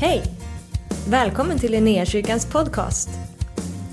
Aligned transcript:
Hej! 0.00 0.22
Välkommen 1.08 1.58
till 1.58 1.72
Linnéakyrkans 1.72 2.46
podcast. 2.46 3.08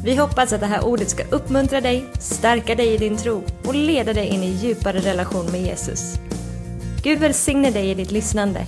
Vi 0.04 0.16
hoppas 0.16 0.54
att 0.54 0.60
det 0.60 0.66
här 0.66 0.86
ordet 0.86 1.10
ska 1.10 1.24
uppmuntra 1.32 1.82
dig, 1.82 2.06
stärka 2.20 2.76
dig 2.76 2.94
i 2.94 2.98
din 2.98 3.18
tro 3.18 3.44
och 3.68 3.76
leda 3.76 4.14
dig 4.14 4.28
in 4.28 4.44
i 4.44 4.50
djupare 4.50 5.00
relation 5.00 5.46
med 5.52 5.62
Jesus. 5.62 6.14
Gud 7.04 7.20
välsigne 7.20 7.72
dig 7.72 7.90
i 7.90 7.94
ditt 7.94 8.12
lyssnande. 8.12 8.68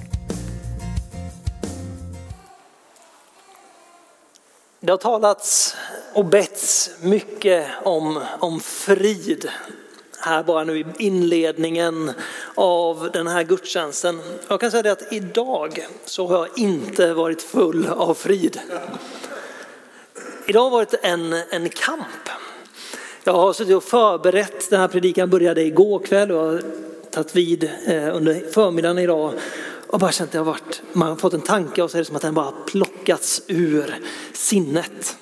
Det 4.80 4.92
har 4.92 4.98
talats 4.98 5.76
och 6.14 6.26
betts 6.26 6.90
mycket 7.02 7.68
om, 7.84 8.24
om 8.40 8.60
frid 8.60 9.50
här 10.20 10.44
bara 10.44 10.64
nu 10.64 10.80
i 10.80 10.86
inledningen 10.98 12.12
av 12.56 13.10
den 13.14 13.28
här 13.28 13.44
gudstjänsten. 13.44 14.20
Jag 14.48 14.60
kan 14.60 14.72
säga 14.72 14.84
det 14.84 14.92
att 14.92 15.14
idag 15.14 15.88
så 16.06 16.28
har 16.28 16.38
jag 16.38 16.60
inte 16.60 17.14
varit 17.14 17.42
full 17.42 17.88
av 17.88 18.14
frid. 18.14 18.60
Idag 20.48 20.62
har 20.62 20.70
varit 20.70 20.94
en, 21.02 21.34
en 21.50 21.70
kamp. 21.70 22.30
Jag 23.24 23.34
har 23.34 23.54
suttit 23.54 23.76
och 23.76 23.84
förberett, 23.84 24.70
den 24.70 24.80
här 24.80 24.88
predikan 24.88 25.30
började 25.30 25.62
igår 25.62 26.00
kväll 26.00 26.32
och 26.32 26.46
har 26.46 26.62
tagit 27.12 27.36
vid 27.36 27.64
eh, 27.86 28.16
under 28.16 28.52
förmiddagen 28.52 28.98
idag 28.98 29.34
och 29.88 30.00
bara 30.00 30.12
känt 30.12 30.30
att 30.30 30.34
jag 30.34 30.42
har 30.42 30.52
varit, 30.52 30.82
man 30.94 31.08
har 31.08 31.16
fått 31.16 31.34
en 31.34 31.42
tanke 31.42 31.82
och 31.82 31.92
så 31.92 31.98
är 31.98 32.00
det 32.00 32.06
som 32.06 32.16
att 32.16 32.22
den 32.22 32.34
bara 32.34 32.52
plockats 32.52 33.42
ur 33.48 33.96
sinnet. 34.34 35.18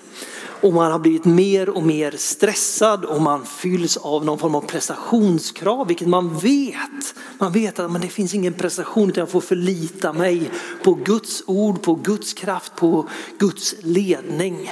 Och 0.61 0.73
man 0.73 0.91
har 0.91 0.99
blivit 0.99 1.25
mer 1.25 1.69
och 1.69 1.83
mer 1.83 2.13
stressad 2.17 3.05
och 3.05 3.21
man 3.21 3.45
fylls 3.45 3.97
av 3.97 4.25
någon 4.25 4.39
form 4.39 4.55
av 4.55 4.61
prestationskrav, 4.61 5.87
vilket 5.87 6.07
man 6.07 6.37
vet. 6.37 7.15
Man 7.37 7.51
vet 7.51 7.79
att 7.79 7.91
men 7.91 8.01
det 8.01 8.07
finns 8.07 8.33
ingen 8.33 8.53
prestation 8.53 9.09
utan 9.09 9.21
jag 9.21 9.29
får 9.29 9.41
förlita 9.41 10.13
mig 10.13 10.49
på 10.83 10.93
Guds 10.93 11.43
ord, 11.45 11.81
på 11.83 11.95
Guds 11.95 12.33
kraft, 12.33 12.75
på 12.75 13.09
Guds 13.37 13.75
ledning. 13.79 14.71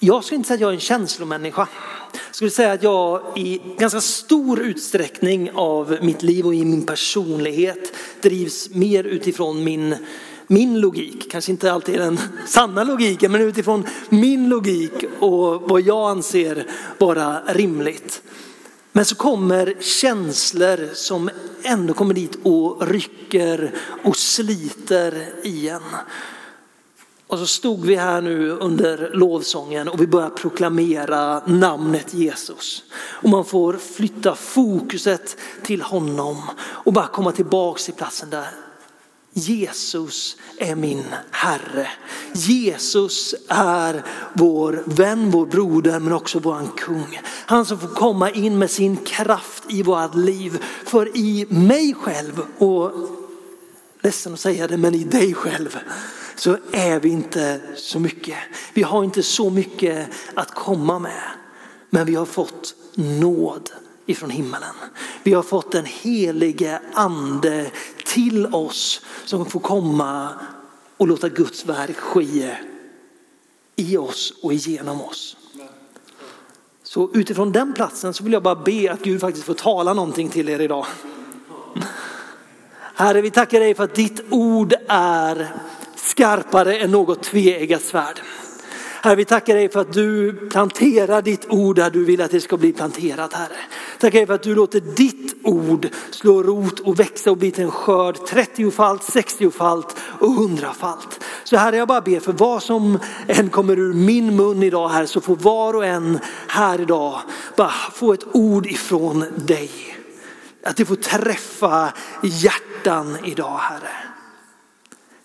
Jag 0.00 0.24
skulle 0.24 0.36
inte 0.36 0.46
säga 0.46 0.54
att 0.54 0.60
jag 0.60 0.70
är 0.70 0.74
en 0.74 0.80
känslomänniska. 0.80 1.68
Jag 2.12 2.34
skulle 2.34 2.50
säga 2.50 2.72
att 2.72 2.82
jag 2.82 3.22
i 3.36 3.60
ganska 3.78 4.00
stor 4.00 4.60
utsträckning 4.60 5.50
av 5.54 5.98
mitt 6.02 6.22
liv 6.22 6.46
och 6.46 6.54
i 6.54 6.64
min 6.64 6.86
personlighet 6.86 7.92
drivs 8.20 8.70
mer 8.70 9.04
utifrån 9.04 9.64
min 9.64 9.96
min 10.50 10.80
logik, 10.80 11.30
kanske 11.30 11.50
inte 11.50 11.72
alltid 11.72 12.00
den 12.00 12.18
sanna 12.46 12.84
logiken, 12.84 13.32
men 13.32 13.40
utifrån 13.40 13.86
min 14.08 14.48
logik 14.48 14.92
och 15.20 15.62
vad 15.62 15.80
jag 15.80 16.10
anser 16.10 16.66
vara 16.98 17.42
rimligt. 17.46 18.22
Men 18.92 19.04
så 19.04 19.14
kommer 19.14 19.74
känslor 19.80 20.94
som 20.94 21.30
ändå 21.62 21.94
kommer 21.94 22.14
dit 22.14 22.38
och 22.42 22.88
rycker 22.88 23.74
och 24.04 24.16
sliter 24.16 25.28
igen. 25.42 25.82
Och 27.26 27.38
så 27.38 27.46
stod 27.46 27.84
vi 27.84 27.94
här 27.94 28.20
nu 28.20 28.50
under 28.50 29.10
lovsången 29.14 29.88
och 29.88 30.00
vi 30.00 30.06
börjar 30.06 30.30
proklamera 30.30 31.42
namnet 31.46 32.14
Jesus. 32.14 32.82
Och 32.94 33.28
man 33.28 33.44
får 33.44 33.72
flytta 33.72 34.34
fokuset 34.34 35.36
till 35.62 35.82
honom 35.82 36.36
och 36.60 36.92
bara 36.92 37.06
komma 37.06 37.32
tillbaks 37.32 37.84
till 37.84 37.94
platsen 37.94 38.30
där 38.30 38.48
Jesus 39.38 40.36
är 40.56 40.74
min 40.74 41.04
Herre. 41.30 41.88
Jesus 42.32 43.34
är 43.48 44.04
vår 44.32 44.82
vän, 44.86 45.30
vår 45.30 45.46
broder 45.46 46.00
men 46.00 46.12
också 46.12 46.38
vår 46.38 46.76
kung. 46.76 47.20
Han 47.26 47.66
som 47.66 47.80
får 47.80 47.88
komma 47.88 48.30
in 48.30 48.58
med 48.58 48.70
sin 48.70 48.96
kraft 48.96 49.64
i 49.68 49.82
vårt 49.82 50.14
liv. 50.14 50.64
För 50.84 51.16
i 51.16 51.46
mig 51.48 51.94
själv, 51.94 52.42
och 52.58 52.92
ledsen 54.00 54.34
att 54.34 54.40
säga 54.40 54.66
det, 54.66 54.76
men 54.76 54.94
i 54.94 55.04
dig 55.04 55.34
själv 55.34 55.78
så 56.36 56.56
är 56.72 57.00
vi 57.00 57.08
inte 57.08 57.60
så 57.76 58.00
mycket. 58.00 58.36
Vi 58.74 58.82
har 58.82 59.04
inte 59.04 59.22
så 59.22 59.50
mycket 59.50 60.08
att 60.34 60.54
komma 60.54 60.98
med. 60.98 61.22
Men 61.90 62.06
vi 62.06 62.14
har 62.14 62.26
fått 62.26 62.74
nåd 62.94 63.70
ifrån 64.08 64.30
himmelen. 64.30 64.74
Vi 65.22 65.32
har 65.32 65.42
fått 65.42 65.72
den 65.72 65.84
helige 65.84 66.80
ande 66.92 67.70
till 68.04 68.46
oss 68.46 69.00
som 69.24 69.46
får 69.46 69.60
komma 69.60 70.28
och 70.96 71.08
låta 71.08 71.28
Guds 71.28 71.66
verk 71.66 71.96
ske 71.96 72.56
i 73.76 73.96
oss 73.96 74.32
och 74.42 74.52
genom 74.52 75.00
oss. 75.00 75.36
Så 76.82 77.10
utifrån 77.14 77.52
den 77.52 77.72
platsen 77.72 78.14
så 78.14 78.24
vill 78.24 78.32
jag 78.32 78.42
bara 78.42 78.54
be 78.54 78.92
att 78.92 79.02
Gud 79.02 79.20
faktiskt 79.20 79.46
får 79.46 79.54
tala 79.54 79.94
någonting 79.94 80.28
till 80.28 80.48
er 80.48 80.60
idag. 80.60 80.86
Herre, 82.94 83.20
vi 83.20 83.30
tackar 83.30 83.60
dig 83.60 83.74
för 83.74 83.84
att 83.84 83.94
ditt 83.94 84.20
ord 84.30 84.74
är 84.88 85.54
skarpare 85.96 86.76
än 86.76 86.90
något 86.90 87.22
tveeggat 87.22 87.82
svärd. 87.82 88.20
Herre, 89.02 89.16
vi 89.16 89.24
tackar 89.24 89.54
dig 89.54 89.68
för 89.68 89.80
att 89.80 89.92
du 89.92 90.32
planterar 90.32 91.22
ditt 91.22 91.46
ord 91.48 91.76
där 91.76 91.90
du 91.90 92.04
vill 92.04 92.20
att 92.20 92.30
det 92.30 92.40
ska 92.40 92.56
bli 92.56 92.72
planterat, 92.72 93.32
Herre. 93.32 93.56
Tackar 93.98 94.18
dig 94.18 94.26
för 94.26 94.34
att 94.34 94.42
du 94.42 94.54
låter 94.54 94.80
ditt 94.80 95.36
ord 95.42 95.88
slå 96.10 96.42
rot 96.42 96.80
och 96.80 97.00
växa 97.00 97.30
och 97.30 97.36
bli 97.36 97.50
till 97.50 97.64
en 97.64 97.70
skörd 97.70 98.16
30-falt, 98.16 99.02
60-falt 99.02 99.96
och 100.20 100.28
100-falt. 100.28 101.20
Så 101.44 101.56
Herre, 101.56 101.76
jag 101.76 101.88
bara 101.88 102.00
ber 102.00 102.20
för 102.20 102.32
vad 102.32 102.62
som 102.62 102.98
än 103.26 103.50
kommer 103.50 103.78
ur 103.78 103.92
min 103.92 104.36
mun 104.36 104.62
idag 104.62 104.88
här 104.88 105.06
så 105.06 105.20
får 105.20 105.36
var 105.36 105.74
och 105.74 105.86
en 105.86 106.18
här 106.48 106.80
idag 106.80 107.20
bara 107.56 107.72
få 107.92 108.12
ett 108.12 108.26
ord 108.32 108.66
ifrån 108.66 109.24
dig. 109.36 109.70
Att 110.62 110.76
det 110.76 110.84
får 110.84 110.96
träffa 110.96 111.92
hjärtan 112.22 113.16
idag, 113.24 113.58
Herre. 113.58 114.07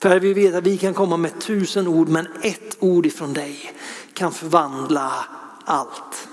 För 0.03 0.19
vi 0.19 0.33
vet 0.33 0.55
att 0.55 0.63
vi 0.63 0.77
kan 0.77 0.93
komma 0.93 1.17
med 1.17 1.41
tusen 1.41 1.87
ord 1.87 2.09
men 2.09 2.27
ett 2.41 2.77
ord 2.79 3.05
ifrån 3.05 3.33
dig 3.33 3.73
kan 4.13 4.31
förvandla 4.31 5.25
allt. 5.65 6.27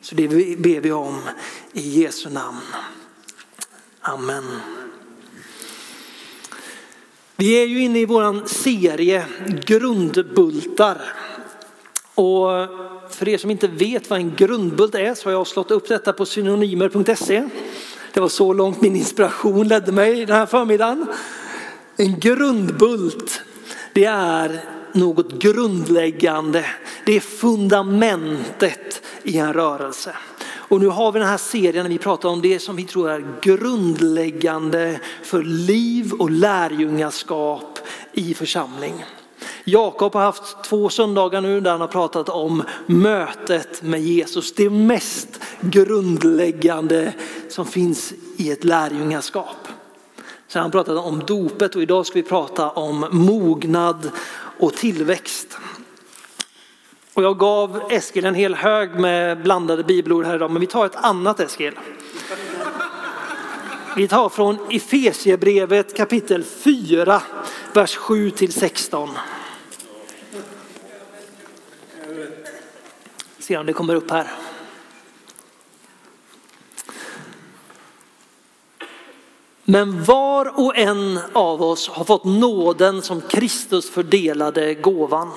Så 0.00 0.14
det 0.14 0.28
ber 0.58 0.80
vi 0.80 0.92
om 0.92 1.20
i 1.72 2.00
Jesu 2.02 2.30
namn. 2.30 2.60
Amen. 4.00 4.44
Vi 7.36 7.62
är 7.62 7.66
ju 7.66 7.82
inne 7.82 7.98
i 7.98 8.06
våran 8.06 8.48
serie 8.48 9.26
Grundbultar. 9.66 11.00
Och 12.14 12.48
för 13.10 13.28
er 13.28 13.38
som 13.38 13.50
inte 13.50 13.68
vet 13.68 14.10
vad 14.10 14.18
en 14.18 14.34
grundbult 14.36 14.94
är 14.94 15.14
så 15.14 15.28
har 15.28 15.32
jag 15.32 15.46
slått 15.46 15.70
upp 15.70 15.88
detta 15.88 16.12
på 16.12 16.26
synonymer.se. 16.26 17.48
Det 18.12 18.20
var 18.20 18.28
så 18.28 18.52
långt 18.52 18.80
min 18.80 18.96
inspiration 18.96 19.68
ledde 19.68 19.92
mig 19.92 20.26
den 20.26 20.36
här 20.36 20.46
förmiddagen. 20.46 21.06
En 21.98 22.20
grundbult, 22.20 23.42
det 23.92 24.04
är 24.04 24.60
något 24.92 25.32
grundläggande. 25.32 26.64
Det 27.04 27.16
är 27.16 27.20
fundamentet 27.20 29.02
i 29.22 29.38
en 29.38 29.52
rörelse. 29.52 30.16
Och 30.68 30.80
nu 30.80 30.86
har 30.86 31.12
vi 31.12 31.18
den 31.18 31.28
här 31.28 31.36
serien 31.36 31.84
när 31.84 31.90
vi 31.90 31.98
pratar 31.98 32.28
om 32.28 32.42
det 32.42 32.58
som 32.58 32.76
vi 32.76 32.84
tror 32.84 33.10
är 33.10 33.26
grundläggande 33.42 35.00
för 35.22 35.42
liv 35.42 36.12
och 36.12 36.30
lärjungaskap 36.30 37.78
i 38.12 38.34
församling. 38.34 39.04
Jakob 39.64 40.14
har 40.14 40.22
haft 40.22 40.64
två 40.64 40.88
söndagar 40.88 41.40
nu 41.40 41.60
där 41.60 41.70
han 41.70 41.80
har 41.80 41.88
pratat 41.88 42.28
om 42.28 42.62
mötet 42.86 43.82
med 43.82 44.02
Jesus. 44.02 44.54
Det 44.54 44.70
mest 44.70 45.40
grundläggande 45.60 47.12
som 47.48 47.66
finns 47.66 48.12
i 48.36 48.50
ett 48.50 48.64
lärjungaskap. 48.64 49.65
Så 50.56 50.60
han 50.60 50.70
pratade 50.70 51.00
om 51.00 51.22
dopet 51.26 51.76
och 51.76 51.82
idag 51.82 52.06
ska 52.06 52.14
vi 52.14 52.22
prata 52.22 52.70
om 52.70 53.06
mognad 53.10 54.10
och 54.58 54.74
tillväxt. 54.74 55.58
Och 57.14 57.22
jag 57.22 57.38
gav 57.38 57.82
Eskil 57.90 58.24
en 58.24 58.34
hel 58.34 58.54
hög 58.54 59.00
med 59.00 59.42
blandade 59.42 59.84
bibelord 59.84 60.26
här 60.26 60.34
idag, 60.34 60.50
men 60.50 60.60
vi 60.60 60.66
tar 60.66 60.86
ett 60.86 60.96
annat 60.96 61.40
Eskil. 61.40 61.78
Vi 63.96 64.08
tar 64.08 64.28
från 64.28 64.58
Efesiebrevet 64.70 65.96
kapitel 65.96 66.44
4, 66.44 67.22
vers 67.72 67.96
7 67.96 68.30
till 68.30 68.52
16. 68.52 69.08
Se 73.38 73.56
om 73.56 73.66
det 73.66 73.72
kommer 73.72 73.94
upp 73.94 74.10
här. 74.10 74.45
Men 79.68 80.04
var 80.04 80.60
och 80.60 80.76
en 80.76 81.18
av 81.32 81.62
oss 81.62 81.88
har 81.88 82.04
fått 82.04 82.24
nåden 82.24 83.02
som 83.02 83.20
Kristus 83.20 83.90
fördelade 83.90 84.74
gåvan. 84.74 85.30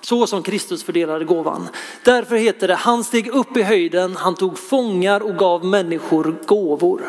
Så 0.00 0.26
som 0.26 0.42
Kristus 0.42 0.84
fördelade 0.84 1.24
gåvan. 1.24 1.68
Därför 2.04 2.36
heter 2.36 2.68
det, 2.68 2.74
han 2.74 3.04
steg 3.04 3.28
upp 3.28 3.56
i 3.56 3.62
höjden, 3.62 4.16
han 4.16 4.34
tog 4.34 4.58
fångar 4.58 5.20
och 5.20 5.36
gav 5.36 5.64
människor 5.64 6.36
gåvor. 6.46 7.02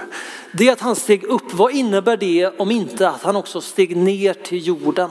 Det 0.52 0.70
att 0.70 0.82
han 0.82 0.96
steg 0.96 1.24
upp, 1.24 1.54
vad 1.54 1.72
innebär 1.72 2.18
det 2.18 2.60
om 2.60 2.72
inte 2.72 3.10
att 3.10 3.24
han 3.24 3.36
också 3.36 3.62
steg 3.62 3.98
ner 3.98 4.34
till 4.34 4.68
jorden? 4.68 5.10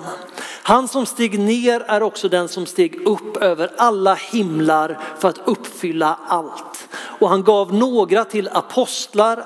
Han 0.63 0.89
som 0.89 1.07
steg 1.07 1.39
ner 1.39 1.81
är 1.81 2.03
också 2.03 2.29
den 2.29 2.49
som 2.49 2.67
steg 2.67 3.07
upp 3.07 3.37
över 3.37 3.71
alla 3.77 4.15
himlar 4.15 4.99
för 5.19 5.29
att 5.29 5.41
uppfylla 5.45 6.19
allt 6.27 6.74
och 7.19 7.29
han 7.29 7.43
gav 7.43 7.75
några 7.75 8.25
till 8.25 8.49
apostlar, 8.53 9.45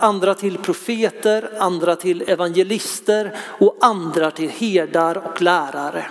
andra 0.00 0.34
till 0.34 0.58
profeter, 0.58 1.50
andra 1.58 1.96
till 1.96 2.22
evangelister 2.26 3.36
och 3.60 3.76
andra 3.80 4.30
till 4.30 4.50
herdar 4.50 5.16
och 5.16 5.42
lärare. 5.42 6.06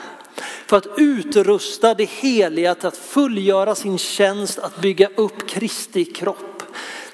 För 0.65 0.77
att 0.77 0.88
utrusta 0.97 1.94
det 1.94 2.09
heliga 2.09 2.75
till 2.75 2.88
att 2.88 2.97
fullgöra 2.97 3.75
sin 3.75 3.97
tjänst 3.97 4.59
att 4.59 4.81
bygga 4.81 5.09
upp 5.15 5.49
Kristi 5.49 6.05
kropp 6.05 6.57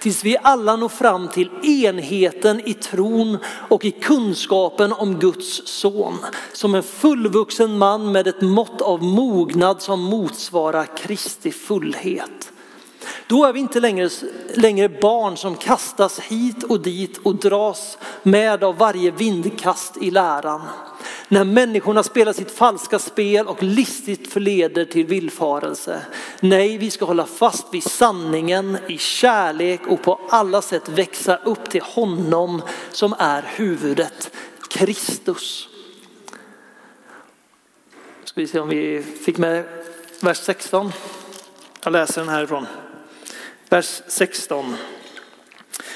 tills 0.04 0.24
vi 0.24 0.38
alla 0.42 0.76
når 0.76 0.90
fram 0.90 1.28
till 1.28 1.50
enheten 1.64 2.68
i 2.68 2.74
tron 2.74 3.38
och 3.46 3.86
i 3.86 3.92
kunskapen 3.92 4.94
om 4.94 5.20
Guds 5.20 5.68
son. 5.68 6.18
Som 6.54 6.76
en 6.76 6.84
fullvuxen 6.84 7.78
man 7.78 8.12
med 8.12 8.28
ett 8.28 8.42
mått 8.42 8.82
av 8.82 9.04
mognad 9.04 9.82
som 9.82 10.00
motsvarar 10.02 10.98
Kristi 10.98 11.52
fullhet. 11.52 12.53
Då 13.28 13.46
är 13.46 13.54
vi 13.54 13.60
inte 13.60 13.80
längre, 13.80 14.10
längre 14.54 14.90
barn 14.90 15.38
som 15.38 15.56
kastas 15.56 16.20
hit 16.20 16.64
och 16.64 16.82
dit 16.82 17.18
och 17.24 17.36
dras 17.36 17.98
med 18.24 18.64
av 18.64 18.78
varje 18.78 19.12
vindkast 19.12 19.98
i 19.98 20.12
läran. 20.12 20.62
När 21.28 21.44
människorna 21.44 22.04
spelar 22.04 22.34
sitt 22.34 22.52
falska 22.52 23.00
spel 23.00 23.48
och 23.48 23.64
listigt 23.64 24.34
förleder 24.34 24.86
till 24.86 25.06
villfarelse. 25.06 26.02
Nej, 26.40 26.78
vi 26.78 26.92
ska 26.92 27.06
hålla 27.06 27.26
fast 27.26 27.74
vid 27.74 27.84
sanningen 27.84 28.78
i 28.88 28.98
kärlek 28.98 29.82
och 29.88 30.04
på 30.04 30.20
alla 30.30 30.62
sätt 30.62 30.90
växa 30.90 31.36
upp 31.36 31.70
till 31.70 31.82
honom 31.82 32.62
som 32.92 33.16
är 33.20 33.42
huvudet, 33.56 34.32
Kristus. 34.70 35.70
Ska 38.24 38.42
vi 38.42 38.48
se 38.48 38.60
om 38.60 38.70
vi 38.70 39.04
fick 39.26 39.38
med 39.38 39.64
vers 40.20 40.38
16. 40.38 40.92
Jag 41.84 41.94
läser 41.94 42.22
den 42.22 42.30
härifrån. 42.30 42.66
Vers 43.74 44.02
16. 44.08 44.76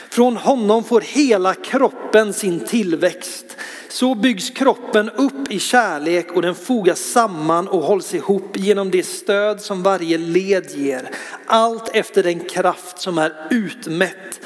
Från 0.09 0.37
honom 0.37 0.83
får 0.83 1.01
hela 1.01 1.53
kroppen 1.53 2.33
sin 2.33 2.59
tillväxt 2.59 3.57
så 3.89 4.15
byggs 4.15 4.49
kroppen 4.49 5.09
upp 5.09 5.51
i 5.51 5.59
kärlek 5.59 6.31
och 6.31 6.41
den 6.41 6.55
fogas 6.55 6.99
samman 6.99 7.67
och 7.67 7.81
hålls 7.81 8.13
ihop 8.13 8.57
genom 8.57 8.91
det 8.91 9.03
stöd 9.03 9.61
som 9.61 9.83
varje 9.83 10.17
led 10.17 10.71
ger. 10.75 11.09
Allt 11.45 11.95
efter 11.95 12.23
den 12.23 12.39
kraft 12.39 12.99
som 12.99 13.17
är 13.17 13.47
utmätt 13.49 14.39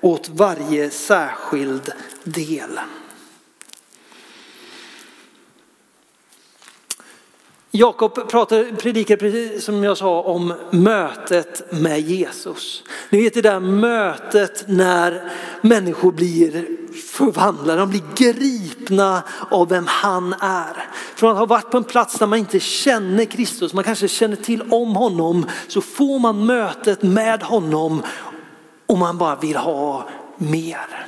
åt 0.00 0.28
varje 0.28 0.90
särskild 0.90 1.92
del. 2.24 2.78
Jakob 7.76 8.28
predikar 8.78 9.16
precis 9.16 9.64
som 9.64 9.84
jag 9.84 9.96
sa 9.96 10.22
om 10.22 10.54
mötet 10.70 11.72
med 11.72 12.00
Jesus. 12.00 12.82
Ni 13.10 13.22
vet 13.22 13.34
det 13.34 13.42
där 13.42 13.60
mötet 13.60 14.64
när 14.68 15.32
människor 15.60 16.12
blir 16.12 16.66
förvandlade, 17.12 17.80
de 17.80 17.90
blir 17.90 18.02
gripna 18.16 19.22
av 19.50 19.68
vem 19.68 19.86
han 19.86 20.32
är. 20.32 20.88
Från 21.16 21.30
att 21.30 21.38
ha 21.38 21.46
varit 21.46 21.70
på 21.70 21.76
en 21.76 21.84
plats 21.84 22.18
där 22.18 22.26
man 22.26 22.38
inte 22.38 22.60
känner 22.60 23.24
Kristus, 23.24 23.74
man 23.74 23.84
kanske 23.84 24.08
känner 24.08 24.36
till 24.36 24.62
om 24.62 24.96
honom, 24.96 25.46
så 25.68 25.80
får 25.80 26.18
man 26.18 26.46
mötet 26.46 27.02
med 27.02 27.42
honom 27.42 28.02
och 28.86 28.98
man 28.98 29.18
bara 29.18 29.36
vill 29.36 29.56
ha 29.56 30.08
mer. 30.36 31.06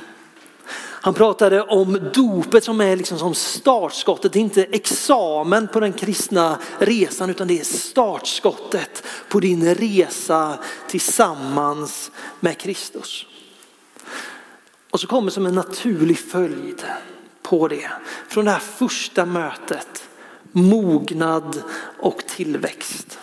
Han 1.07 1.13
pratade 1.13 1.61
om 1.61 2.11
dopet 2.13 2.63
som 2.63 2.81
är 2.81 2.95
liksom 2.95 3.19
som 3.19 3.35
startskottet, 3.35 4.33
det 4.33 4.39
är 4.39 4.41
inte 4.41 4.63
examen 4.63 5.67
på 5.67 5.79
den 5.79 5.93
kristna 5.93 6.59
resan 6.79 7.29
utan 7.29 7.47
det 7.47 7.59
är 7.59 7.63
startskottet 7.63 9.03
på 9.29 9.39
din 9.39 9.75
resa 9.75 10.59
tillsammans 10.87 12.11
med 12.39 12.57
Kristus. 12.57 13.25
Och 14.91 14.99
så 14.99 15.07
kommer 15.07 15.31
som 15.31 15.45
en 15.45 15.55
naturlig 15.55 16.19
följd 16.19 16.83
på 17.41 17.67
det, 17.67 17.91
från 18.27 18.45
det 18.45 18.51
här 18.51 18.59
första 18.59 19.25
mötet, 19.25 20.09
mognad 20.51 21.61
och 21.99 22.23
tillväxt. 22.27 23.19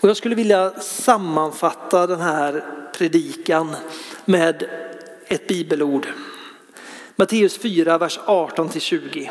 Och 0.00 0.08
jag 0.08 0.16
skulle 0.16 0.34
vilja 0.34 0.70
sammanfatta 0.80 2.06
den 2.06 2.20
här 2.20 2.64
predikan 2.92 3.76
med 4.24 4.68
ett 5.28 5.46
bibelord. 5.46 6.06
Matteus 7.20 7.58
4, 7.58 7.98
vers 7.98 8.18
18-20. 8.18 9.30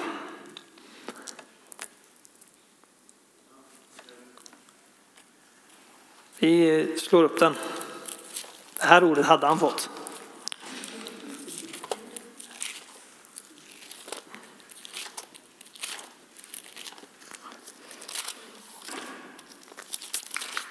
Vi 6.39 6.97
slår 6.97 7.23
upp 7.23 7.39
den. 7.39 7.55
Det 8.77 8.85
här 8.85 9.03
ordet 9.03 9.25
hade 9.25 9.47
han 9.47 9.59
fått. 9.59 9.89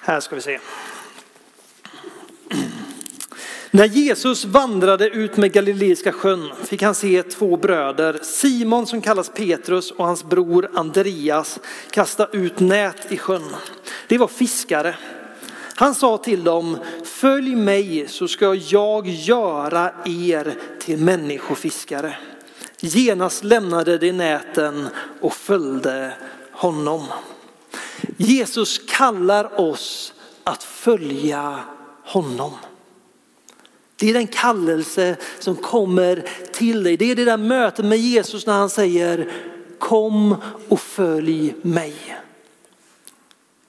Här 0.01 0.19
ska 0.19 0.35
vi 0.35 0.41
se. 0.41 0.59
När 3.71 3.85
Jesus 3.85 4.45
vandrade 4.45 5.09
ut 5.09 5.37
med 5.37 5.51
Galileiska 5.51 6.11
sjön 6.11 6.51
fick 6.63 6.81
han 6.81 6.95
se 6.95 7.23
två 7.23 7.57
bröder, 7.57 8.19
Simon 8.23 8.87
som 8.87 9.01
kallas 9.01 9.29
Petrus 9.29 9.91
och 9.91 10.05
hans 10.05 10.23
bror 10.23 10.69
Andreas, 10.73 11.59
kasta 11.91 12.27
ut 12.31 12.59
nät 12.59 13.11
i 13.11 13.17
sjön. 13.17 13.55
Det 14.07 14.17
var 14.17 14.27
fiskare. 14.27 14.95
Han 15.75 15.95
sa 15.95 16.17
till 16.17 16.43
dem, 16.43 16.77
följ 17.05 17.55
mig 17.55 18.07
så 18.07 18.27
ska 18.27 18.55
jag 18.55 19.07
göra 19.07 19.91
er 20.05 20.55
till 20.79 20.99
människofiskare. 20.99 22.17
Genast 22.79 23.43
lämnade 23.43 23.97
de 23.97 24.11
näten 24.11 24.87
och 25.21 25.33
följde 25.33 26.13
honom. 26.51 27.03
Jesus 28.17 28.81
kallar 28.87 29.61
oss 29.61 30.13
att 30.43 30.63
följa 30.63 31.59
honom. 32.03 32.51
Det 33.99 34.09
är 34.09 34.13
den 34.13 34.27
kallelse 34.27 35.17
som 35.39 35.55
kommer 35.55 36.23
till 36.51 36.83
dig. 36.83 36.97
Det 36.97 37.11
är 37.11 37.15
det 37.15 37.25
där 37.25 37.37
mötet 37.37 37.85
med 37.85 37.97
Jesus 37.97 38.45
när 38.45 38.53
han 38.53 38.69
säger 38.69 39.31
kom 39.79 40.35
och 40.69 40.79
följ 40.79 41.55
mig. 41.61 42.17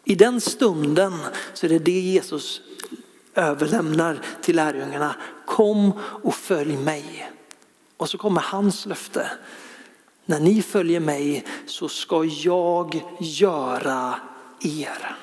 I 0.04 0.14
den 0.14 0.40
stunden 0.40 1.18
så 1.54 1.66
är 1.66 1.70
det 1.70 1.78
det 1.78 2.00
Jesus 2.00 2.60
överlämnar 3.34 4.20
till 4.42 4.56
lärjungarna. 4.56 5.14
Kom 5.46 5.92
och 6.22 6.34
följ 6.34 6.76
mig. 6.76 7.30
Och 7.96 8.08
så 8.08 8.18
kommer 8.18 8.40
hans 8.40 8.86
löfte. 8.86 9.30
När 10.24 10.40
ni 10.40 10.62
följer 10.62 11.00
mig 11.00 11.46
så 11.66 11.88
ska 11.88 12.24
jag 12.24 13.02
göra 13.20 14.20
er 14.60 15.16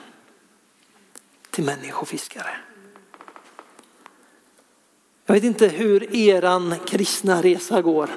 till 1.50 1.64
människofiskare. 1.64 2.67
Jag 5.30 5.34
vet 5.34 5.44
inte 5.44 5.68
hur 5.68 6.16
eran 6.16 6.76
kristna 6.86 7.42
resa 7.42 7.82
går. 7.82 8.10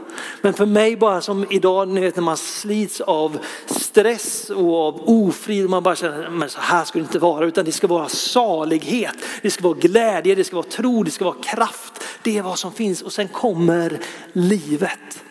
Men 0.43 0.55
för 0.55 0.67
mig 0.67 0.97
bara 0.97 1.21
som 1.21 1.47
idag 1.51 1.89
när 1.89 2.21
man 2.21 2.37
slits 2.37 3.01
av 3.01 3.39
stress 3.67 4.51
och 4.51 4.75
av 4.75 5.01
ofrid. 5.05 5.71
Man 5.71 5.83
bara 5.83 5.97
känner 5.97 6.45
att 6.45 6.51
så 6.51 6.61
här 6.61 6.85
ska 6.85 6.99
det 6.99 7.03
inte 7.03 7.19
vara. 7.19 7.47
Utan 7.47 7.65
det 7.65 7.73
ska 7.73 7.87
vara 7.87 8.09
salighet. 8.09 9.15
Det 9.43 9.51
ska 9.51 9.63
vara 9.63 9.79
glädje, 9.79 10.35
det 10.35 10.45
ska 10.45 10.57
vara 10.57 10.67
tro, 10.67 11.03
det 11.03 11.11
ska 11.11 11.25
vara 11.25 11.43
kraft. 11.43 12.05
Det 12.23 12.39
är 12.39 12.43
vad 12.43 12.59
som 12.59 12.73
finns 12.73 13.03
och 13.03 13.13
sen 13.13 13.29
kommer 13.29 14.01
livet. 14.33 15.25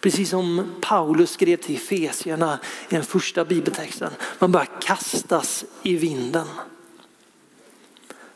Precis 0.00 0.30
som 0.30 0.74
Paulus 0.80 1.30
skrev 1.30 1.56
till 1.56 1.76
Efesierna 1.76 2.58
i 2.88 2.94
den 2.94 3.04
första 3.04 3.44
bibeltexten. 3.44 4.10
Man 4.38 4.52
bara 4.52 4.66
kastas 4.66 5.64
i 5.82 5.96
vinden. 5.96 6.46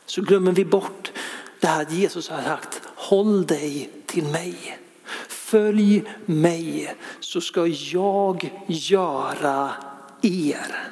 Så 0.07 0.23
glömmer 0.23 0.53
vi 0.53 0.65
bort 0.65 1.13
det 1.61 1.67
här 1.67 1.83
att 1.83 1.93
Jesus 1.93 2.29
har 2.29 2.43
sagt, 2.43 2.81
håll 2.85 3.47
dig 3.47 3.91
till 4.07 4.25
mig. 4.25 4.79
Följ 5.29 6.05
mig 6.27 6.95
så 7.21 7.41
ska 7.41 7.67
jag 7.67 8.55
göra 8.67 9.71
er 10.23 10.91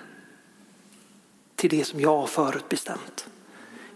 till 1.56 1.70
det 1.70 1.84
som 1.84 2.00
jag 2.00 2.16
har 2.16 2.26
förutbestämt. 2.26 3.26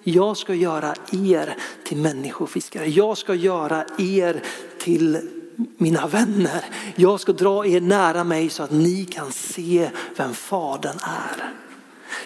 Jag 0.02 0.36
ska 0.36 0.54
göra 0.54 0.94
er 1.12 1.56
till 1.84 1.96
människofiskare. 1.96 2.86
Jag 2.86 3.18
ska 3.18 3.34
göra 3.34 3.84
er 3.98 4.42
till 4.78 5.28
mina 5.76 6.06
vänner. 6.06 6.64
Jag 6.96 7.20
ska 7.20 7.32
dra 7.32 7.66
er 7.66 7.80
nära 7.80 8.24
mig 8.24 8.48
så 8.48 8.62
att 8.62 8.70
ni 8.70 9.04
kan 9.04 9.32
se 9.32 9.90
vem 10.16 10.34
Fadern 10.34 10.98
är. 11.02 11.52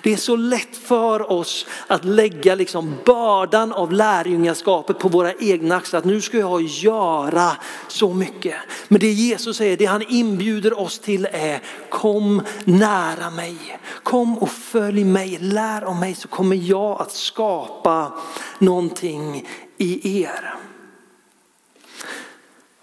Det 0.03 0.13
är 0.13 0.17
så 0.17 0.37
lätt 0.37 0.77
för 0.77 1.33
oss 1.33 1.67
att 1.87 2.05
lägga 2.05 2.55
liksom 2.55 2.95
bördan 3.05 3.73
av 3.73 3.93
lärjungaskapet 3.93 4.99
på 4.99 5.09
våra 5.09 5.33
egna 5.33 5.77
axlar. 5.77 5.99
Att 5.99 6.05
nu 6.05 6.21
ska 6.21 6.39
jag 6.39 6.63
göra 6.63 7.51
så 7.89 8.15
mycket. 8.15 8.55
Men 8.89 9.01
det 9.01 9.13
Jesus 9.13 9.57
säger, 9.57 9.77
det 9.77 9.85
han 9.85 10.03
inbjuder 10.09 10.79
oss 10.81 10.99
till 10.99 11.29
är 11.33 11.63
kom 11.89 12.43
nära 12.65 13.31
mig. 13.31 13.79
Kom 14.03 14.39
och 14.39 14.51
följ 14.51 15.05
mig, 15.05 15.39
lär 15.41 15.85
om 15.85 16.01
mig 16.01 16.15
så 16.15 16.29
kommer 16.29 16.57
jag 16.57 17.01
att 17.01 17.13
skapa 17.13 18.13
någonting 18.59 19.49
i 19.79 20.23
er. 20.23 20.55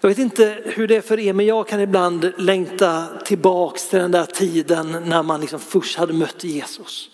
Jag 0.02 0.08
vet 0.08 0.18
inte 0.18 0.58
hur 0.64 0.88
det 0.88 0.96
är 0.96 1.00
för 1.00 1.18
er 1.18 1.32
men 1.32 1.46
jag 1.46 1.68
kan 1.68 1.80
ibland 1.80 2.32
längta 2.38 3.04
tillbaks 3.24 3.88
till 3.88 3.98
den 3.98 4.10
där 4.10 4.24
tiden 4.24 4.96
när 5.06 5.22
man 5.22 5.40
liksom 5.40 5.60
först 5.60 5.98
hade 5.98 6.12
mött 6.12 6.44
Jesus. 6.44 7.10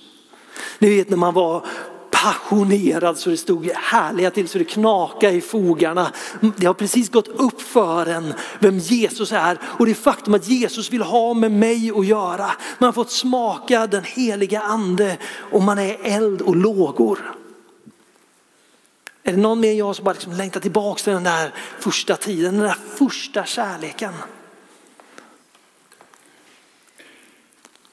Ni 0.79 0.97
vet 0.97 1.11
när 1.11 1.17
man 1.17 1.35
var 1.35 1.67
passionerad 2.11 3.19
så 3.19 3.31
det 3.31 3.37
stod 3.37 3.71
härliga 3.75 4.31
till 4.31 4.49
så 4.49 4.59
det 4.59 4.65
knakade 4.65 5.33
i 5.33 5.41
fogarna. 5.41 6.13
Det 6.57 6.67
har 6.67 6.75
precis 6.75 7.11
gått 7.11 7.29
upp 7.29 7.61
för 7.61 8.07
en 8.07 8.35
vem 8.59 8.79
Jesus 8.79 9.33
är 9.33 9.59
och 9.63 9.87
det 9.87 9.95
faktum 9.95 10.35
att 10.35 10.49
Jesus 10.49 10.93
vill 10.93 11.03
ha 11.03 11.35
med 11.35 11.53
mig 11.53 11.91
att 11.97 12.07
göra. 12.07 12.51
Man 12.79 12.87
har 12.87 12.93
fått 12.93 13.11
smaka 13.11 13.87
den 13.87 14.05
heliga 14.05 14.61
ande 14.61 15.17
och 15.51 15.63
man 15.63 15.79
är 15.79 15.97
eld 16.03 16.41
och 16.41 16.57
lågor. 16.57 17.19
Är 19.29 19.33
det 19.33 19.39
någon 19.39 19.61
mer 19.61 19.71
än 19.71 19.77
jag 19.77 19.97
som 19.97 20.05
bara 20.05 20.13
liksom 20.13 20.33
längtar 20.33 20.61
tillbaka 20.61 21.03
till 21.03 21.13
den 21.13 21.25
där 21.25 21.55
första 21.79 22.17
tiden, 22.17 22.55
den 22.55 22.63
där 22.63 22.77
första 22.95 23.45
kärleken? 23.45 24.13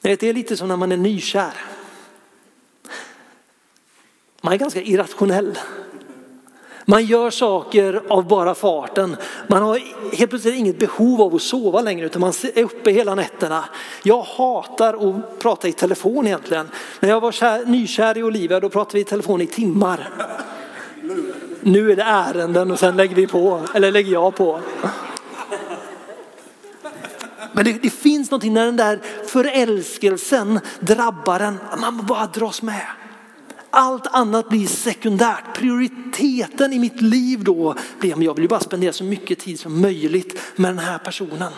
Det 0.00 0.22
är 0.22 0.34
lite 0.34 0.56
som 0.56 0.68
när 0.68 0.76
man 0.76 0.92
är 0.92 0.96
nykär. 0.96 1.52
Man 4.40 4.52
är 4.52 4.56
ganska 4.56 4.82
irrationell. 4.82 5.58
Man 6.84 7.04
gör 7.04 7.30
saker 7.30 8.02
av 8.08 8.28
bara 8.28 8.54
farten. 8.54 9.16
Man 9.48 9.62
har 9.62 9.80
helt 10.16 10.30
plötsligt 10.30 10.54
inget 10.54 10.78
behov 10.78 11.22
av 11.22 11.34
att 11.34 11.42
sova 11.42 11.80
längre 11.80 12.06
utan 12.06 12.20
man 12.20 12.32
är 12.54 12.62
uppe 12.62 12.90
hela 12.90 13.14
nätterna. 13.14 13.64
Jag 14.02 14.22
hatar 14.22 15.08
att 15.08 15.38
prata 15.38 15.68
i 15.68 15.72
telefon 15.72 16.26
egentligen. 16.26 16.68
När 17.00 17.08
jag 17.08 17.20
var 17.20 17.32
kär, 17.32 17.64
nykär 17.64 18.18
i 18.18 18.22
Olivia 18.22 18.60
då 18.60 18.68
pratade 18.68 18.94
vi 18.94 19.00
i 19.00 19.04
telefon 19.04 19.40
i 19.40 19.46
timmar. 19.46 20.10
Nu 21.66 21.92
är 21.92 21.96
det 21.96 22.02
ärenden 22.02 22.70
och 22.70 22.78
sen 22.78 22.96
lägger 22.96 23.14
vi 23.16 23.26
på, 23.26 23.62
eller 23.74 23.92
lägger 23.92 24.12
jag 24.12 24.34
på. 24.36 24.60
Men 27.52 27.64
det, 27.64 27.72
det 27.82 27.90
finns 27.90 28.30
någonting 28.30 28.54
när 28.54 28.64
den 28.64 28.76
där 28.76 29.00
förälskelsen 29.26 30.60
drabbar 30.80 31.40
en, 31.40 31.58
man 31.80 32.06
bara 32.06 32.26
dras 32.26 32.62
med. 32.62 32.86
Allt 33.70 34.06
annat 34.06 34.48
blir 34.48 34.66
sekundärt. 34.66 35.54
Prioriteten 35.54 36.72
i 36.72 36.78
mitt 36.78 37.00
liv 37.00 37.44
då 37.44 37.74
blir 37.98 38.14
att 38.14 38.22
jag 38.22 38.34
vill 38.36 38.48
bara 38.48 38.60
spendera 38.60 38.92
så 38.92 39.04
mycket 39.04 39.38
tid 39.38 39.60
som 39.60 39.80
möjligt 39.80 40.40
med 40.56 40.70
den 40.70 40.78
här 40.78 40.98
personen. 40.98 41.52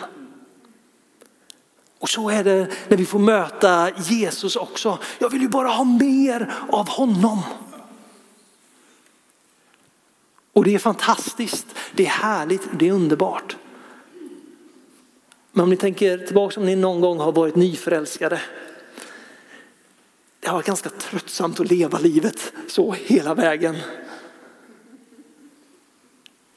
Och 1.99 2.09
så 2.09 2.29
är 2.29 2.43
det 2.43 2.67
när 2.87 2.97
vi 2.97 3.05
får 3.05 3.19
möta 3.19 3.89
Jesus 3.97 4.55
också. 4.55 4.97
Jag 5.19 5.29
vill 5.29 5.41
ju 5.41 5.49
bara 5.49 5.67
ha 5.67 5.83
mer 5.83 6.53
av 6.69 6.89
honom. 6.89 7.39
Och 10.53 10.63
det 10.63 10.75
är 10.75 10.79
fantastiskt, 10.79 11.67
det 11.93 12.05
är 12.05 12.09
härligt, 12.09 12.67
det 12.71 12.87
är 12.87 12.91
underbart. 12.91 13.57
Men 15.51 15.63
om 15.63 15.69
ni 15.69 15.77
tänker 15.77 16.17
tillbaka 16.17 16.59
om 16.59 16.65
ni 16.65 16.75
någon 16.75 17.01
gång 17.01 17.19
har 17.19 17.31
varit 17.31 17.55
nyförälskade. 17.55 18.41
Det 20.39 20.47
har 20.47 20.55
varit 20.55 20.65
ganska 20.65 20.89
tröttsamt 20.89 21.59
att 21.59 21.71
leva 21.71 21.99
livet 21.99 22.53
så 22.67 22.91
hela 22.91 23.33
vägen. 23.33 23.77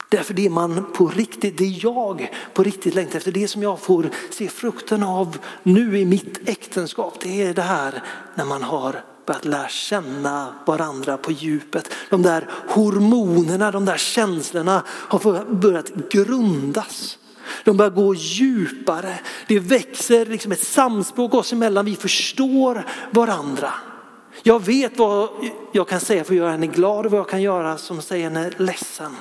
Därför 0.09 0.33
det 0.33 0.49
man 0.49 0.93
på 0.93 1.07
riktigt, 1.07 1.57
det 1.57 1.65
jag 1.65 2.35
på 2.53 2.63
riktigt 2.63 2.95
längtar 2.95 3.17
efter, 3.17 3.31
det 3.31 3.47
som 3.47 3.63
jag 3.63 3.79
får 3.79 4.09
se 4.29 4.47
frukten 4.47 5.03
av 5.03 5.37
nu 5.63 5.99
i 5.99 6.05
mitt 6.05 6.49
äktenskap, 6.49 7.19
det 7.19 7.41
är 7.41 7.53
det 7.53 7.61
här 7.61 8.03
när 8.35 8.45
man 8.45 8.63
har 8.63 9.03
börjat 9.25 9.45
lära 9.45 9.67
känna 9.67 10.53
varandra 10.65 11.17
på 11.17 11.31
djupet. 11.31 11.89
De 12.09 12.21
där 12.21 12.49
hormonerna, 12.67 13.71
de 13.71 13.85
där 13.85 13.97
känslorna 13.97 14.83
har 14.87 15.53
börjat 15.53 15.91
grundas. 16.09 17.17
De 17.63 17.77
börjar 17.77 17.91
gå 17.91 18.15
djupare. 18.15 19.19
Det 19.47 19.59
växer 19.59 20.25
liksom 20.25 20.51
ett 20.51 20.67
samspråk 20.67 21.33
oss 21.33 21.53
emellan. 21.53 21.85
Vi 21.85 21.95
förstår 21.95 22.85
varandra. 23.11 23.73
Jag 24.43 24.65
vet 24.65 24.97
vad 24.97 25.29
jag 25.71 25.87
kan 25.87 25.99
säga 25.99 26.23
för 26.23 26.33
att 26.33 26.37
göra 26.37 26.51
henne 26.51 26.67
glad 26.67 27.05
och 27.05 27.11
vad 27.11 27.19
jag 27.19 27.29
kan 27.29 27.41
göra 27.41 27.77
som 27.77 28.01
säger 28.01 28.23
henne 28.23 28.51
ledsen. 28.57 29.15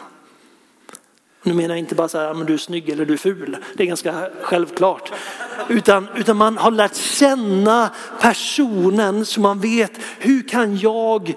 Nu 1.42 1.54
menar 1.54 1.68
jag 1.68 1.78
inte 1.78 1.94
bara 1.94 2.08
så 2.08 2.18
här, 2.18 2.34
men 2.34 2.46
du 2.46 2.54
är 2.54 2.58
snygg 2.58 2.88
eller 2.88 3.04
du 3.04 3.12
är 3.12 3.18
ful. 3.18 3.56
Det 3.74 3.82
är 3.82 3.86
ganska 3.86 4.30
självklart. 4.42 5.12
Utan, 5.68 6.08
utan 6.16 6.36
man 6.36 6.58
har 6.58 6.70
lärt 6.70 6.96
känna 6.96 7.90
personen 8.20 9.26
så 9.26 9.40
man 9.40 9.60
vet 9.60 9.92
hur 10.18 10.48
kan 10.48 10.76
jag 10.76 11.34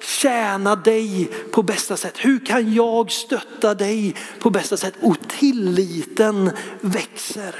tjäna 0.00 0.76
dig 0.76 1.30
på 1.52 1.62
bästa 1.62 1.96
sätt? 1.96 2.14
Hur 2.16 2.46
kan 2.46 2.74
jag 2.74 3.10
stötta 3.10 3.74
dig 3.74 4.14
på 4.38 4.50
bästa 4.50 4.76
sätt? 4.76 4.94
Och 5.00 5.16
tilliten 5.28 6.50
växer. 6.80 7.54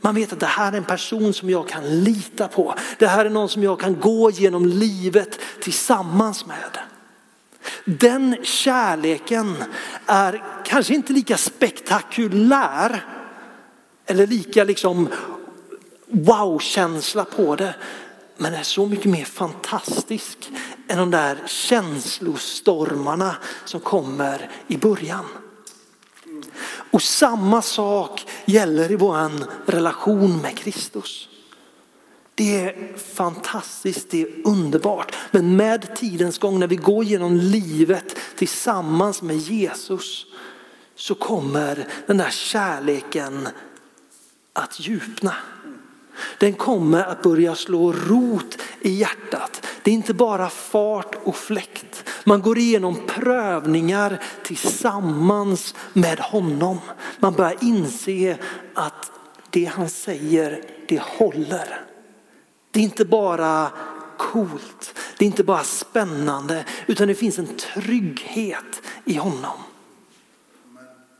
Man 0.00 0.14
vet 0.14 0.32
att 0.32 0.40
det 0.40 0.46
här 0.46 0.72
är 0.72 0.76
en 0.76 0.84
person 0.84 1.32
som 1.32 1.50
jag 1.50 1.68
kan 1.68 2.00
lita 2.04 2.48
på. 2.48 2.74
Det 2.98 3.06
här 3.06 3.24
är 3.24 3.30
någon 3.30 3.48
som 3.48 3.62
jag 3.62 3.80
kan 3.80 4.00
gå 4.00 4.30
genom 4.30 4.66
livet 4.66 5.40
tillsammans 5.60 6.46
med. 6.46 6.78
Den 7.84 8.36
kärleken 8.42 9.64
är 10.06 10.44
kanske 10.64 10.94
inte 10.94 11.12
lika 11.12 11.36
spektakulär 11.36 13.04
eller 14.06 14.26
lika 14.26 14.64
liksom 14.64 15.08
wow-känsla 16.06 17.24
på 17.24 17.56
det. 17.56 17.74
Men 18.36 18.54
är 18.54 18.62
så 18.62 18.86
mycket 18.86 19.10
mer 19.10 19.24
fantastisk 19.24 20.50
än 20.88 20.98
de 20.98 21.10
där 21.10 21.38
känslostormarna 21.46 23.36
som 23.64 23.80
kommer 23.80 24.50
i 24.66 24.76
början. 24.76 25.24
Och 26.90 27.02
samma 27.02 27.62
sak 27.62 28.26
gäller 28.44 28.92
i 28.92 28.96
vår 28.96 29.30
relation 29.70 30.38
med 30.42 30.58
Kristus. 30.58 31.29
Det 32.40 32.58
är 32.58 32.96
fantastiskt, 32.96 34.10
det 34.10 34.22
är 34.22 34.28
underbart. 34.44 35.16
Men 35.30 35.56
med 35.56 35.96
tidens 35.96 36.38
gång 36.38 36.58
när 36.58 36.66
vi 36.66 36.76
går 36.76 37.04
genom 37.04 37.36
livet 37.36 38.16
tillsammans 38.36 39.22
med 39.22 39.36
Jesus 39.36 40.26
så 40.94 41.14
kommer 41.14 41.86
den 42.06 42.16
där 42.16 42.30
kärleken 42.30 43.48
att 44.52 44.80
djupna. 44.80 45.34
Den 46.38 46.52
kommer 46.52 47.04
att 47.04 47.22
börja 47.22 47.54
slå 47.54 47.92
rot 47.92 48.58
i 48.80 48.90
hjärtat. 48.90 49.66
Det 49.82 49.90
är 49.90 49.94
inte 49.94 50.14
bara 50.14 50.50
fart 50.50 51.16
och 51.24 51.36
fläkt. 51.36 52.04
Man 52.24 52.42
går 52.42 52.58
igenom 52.58 53.06
prövningar 53.06 54.22
tillsammans 54.42 55.74
med 55.92 56.18
honom. 56.18 56.78
Man 57.18 57.32
börjar 57.32 57.56
inse 57.60 58.38
att 58.74 59.10
det 59.50 59.64
han 59.64 59.88
säger, 59.88 60.64
det 60.88 61.00
håller. 61.00 61.89
Det 62.70 62.80
är 62.80 62.84
inte 62.84 63.04
bara 63.04 63.70
coolt, 64.18 64.94
det 65.18 65.24
är 65.24 65.26
inte 65.26 65.44
bara 65.44 65.64
spännande, 65.64 66.64
utan 66.86 67.08
det 67.08 67.14
finns 67.14 67.38
en 67.38 67.56
trygghet 67.56 68.82
i 69.04 69.14
honom. 69.14 69.58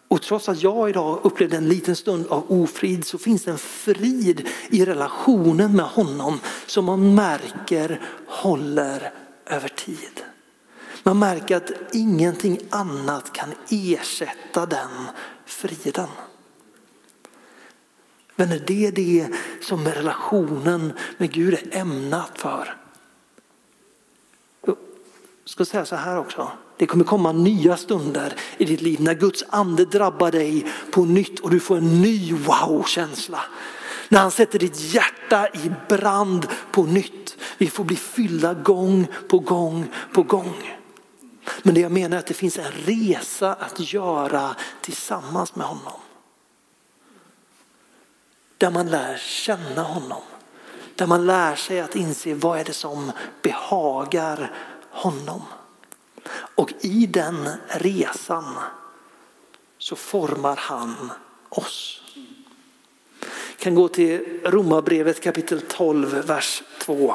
Och 0.09 0.23
trots 0.23 0.49
att 0.49 0.63
jag 0.63 0.91
idag 0.91 1.21
upplevde 1.23 1.57
en 1.57 1.69
liten 1.69 1.97
stund 1.97 2.27
av 2.27 2.45
ofrid 2.49 3.05
så 3.05 3.19
finns 3.19 3.45
det 3.45 3.51
en 3.51 3.59
frid 3.59 4.49
i 4.71 4.85
relationen 4.85 5.77
med 5.77 5.87
honom 5.87 6.41
som 6.67 6.85
man 6.85 7.15
märker 7.15 8.01
håller 8.27 9.13
över 9.47 9.69
tid. 9.69 10.23
Man 11.03 11.19
märker 11.19 11.57
att 11.57 11.71
ingenting 11.93 12.59
annat 12.71 13.33
kan 13.33 13.49
ersätta 13.69 14.67
den 14.67 14.91
friden. 15.47 16.09
Vänner, 18.41 18.63
det 18.67 18.87
är 18.87 18.93
det 18.93 19.29
som 19.61 19.89
relationen 19.89 20.93
med 21.17 21.33
Gud 21.33 21.55
är 21.55 21.79
ämnat 21.81 22.31
för? 22.35 22.77
Jag 24.67 24.77
ska 25.45 25.65
säga 25.65 25.85
så 25.85 25.97
här 25.97 26.19
också. 26.19 26.53
Det 26.77 26.87
kommer 26.87 27.05
komma 27.05 27.33
nya 27.33 27.77
stunder 27.77 28.35
i 28.59 28.65
ditt 28.65 28.81
liv 28.81 29.01
när 29.01 29.15
Guds 29.15 29.45
ande 29.49 29.85
drabbar 29.85 30.31
dig 30.31 30.67
på 30.91 31.05
nytt 31.05 31.41
och 31.41 31.51
du 31.51 31.61
får 31.61 31.77
en 31.77 32.03
ny 32.03 32.33
wow-känsla. 32.33 33.41
När 34.09 34.21
han 34.21 34.31
sätter 34.31 34.59
ditt 34.59 34.95
hjärta 34.95 35.49
i 35.49 35.73
brand 35.89 36.47
på 36.71 36.83
nytt. 36.83 37.37
Vi 37.59 37.67
får 37.67 37.85
bli 37.85 37.97
fyllda 37.97 38.55
gång 38.55 39.07
på 39.29 39.39
gång 39.39 39.87
på 40.13 40.23
gång. 40.23 40.77
Men 41.63 41.75
det 41.75 41.81
jag 41.81 41.93
menar 41.93 42.17
är 42.17 42.21
att 42.21 42.27
det 42.27 42.35
finns 42.35 42.59
en 42.59 42.73
resa 42.85 43.55
att 43.55 43.93
göra 43.93 44.57
tillsammans 44.81 45.57
med 45.57 45.67
honom. 45.67 46.01
Där 48.61 48.71
man 48.71 48.91
lär 48.91 49.17
känna 49.17 49.83
honom. 49.83 50.23
Där 50.95 51.07
man 51.07 51.27
lär 51.27 51.55
sig 51.55 51.81
att 51.81 51.97
inse 51.97 52.35
vad 52.35 52.59
är 52.59 52.65
det 52.65 52.73
som 52.73 53.13
behagar 53.43 54.53
honom. 54.91 55.43
Och 56.33 56.73
i 56.81 57.07
den 57.07 57.49
resan 57.67 58.55
så 59.79 59.97
formar 59.97 60.57
han 60.57 61.13
oss. 61.49 62.03
Jag 63.25 63.59
kan 63.59 63.75
gå 63.75 63.89
till 63.89 64.41
Romarbrevet 64.45 65.21
kapitel 65.21 65.61
12, 65.61 66.11
vers 66.27 66.63
2. 66.79 67.15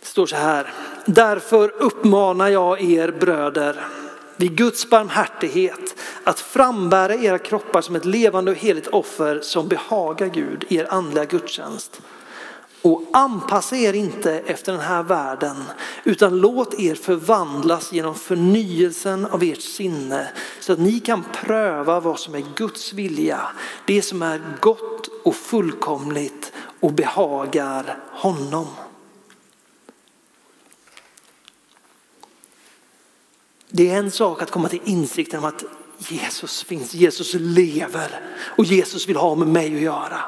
Det 0.00 0.06
står 0.06 0.26
så 0.26 0.36
här. 0.36 0.72
Därför 1.06 1.68
uppmanar 1.82 2.48
jag 2.48 2.82
er 2.82 3.10
bröder 3.10 4.03
vid 4.36 4.56
Guds 4.56 4.90
barmhärtighet 4.90 5.96
att 6.24 6.40
frambära 6.40 7.14
era 7.14 7.38
kroppar 7.38 7.80
som 7.80 7.96
ett 7.96 8.04
levande 8.04 8.50
och 8.50 8.56
heligt 8.56 8.86
offer 8.86 9.40
som 9.40 9.68
behagar 9.68 10.26
Gud, 10.26 10.64
er 10.68 10.86
andliga 10.90 11.24
gudstjänst. 11.24 12.00
Och 12.82 13.02
anpassa 13.12 13.76
er 13.76 13.92
inte 13.92 14.32
efter 14.32 14.72
den 14.72 14.80
här 14.80 15.02
världen 15.02 15.56
utan 16.04 16.40
låt 16.40 16.80
er 16.80 16.94
förvandlas 16.94 17.92
genom 17.92 18.14
förnyelsen 18.14 19.26
av 19.26 19.42
ert 19.42 19.60
sinne 19.60 20.28
så 20.60 20.72
att 20.72 20.78
ni 20.78 21.00
kan 21.00 21.24
pröva 21.32 22.00
vad 22.00 22.20
som 22.20 22.34
är 22.34 22.44
Guds 22.56 22.92
vilja, 22.92 23.40
det 23.86 24.02
som 24.02 24.22
är 24.22 24.42
gott 24.60 25.08
och 25.24 25.34
fullkomligt 25.34 26.52
och 26.80 26.92
behagar 26.92 27.98
honom. 28.10 28.66
Det 33.76 33.90
är 33.90 33.98
en 33.98 34.10
sak 34.10 34.42
att 34.42 34.50
komma 34.50 34.68
till 34.68 34.80
insikten 34.84 35.38
om 35.38 35.44
att 35.44 35.64
Jesus 35.98 36.62
finns, 36.62 36.94
Jesus 36.94 37.34
lever 37.34 38.20
och 38.56 38.64
Jesus 38.64 39.08
vill 39.08 39.16
ha 39.16 39.34
med 39.34 39.48
mig 39.48 39.74
att 39.74 39.80
göra. 39.80 40.20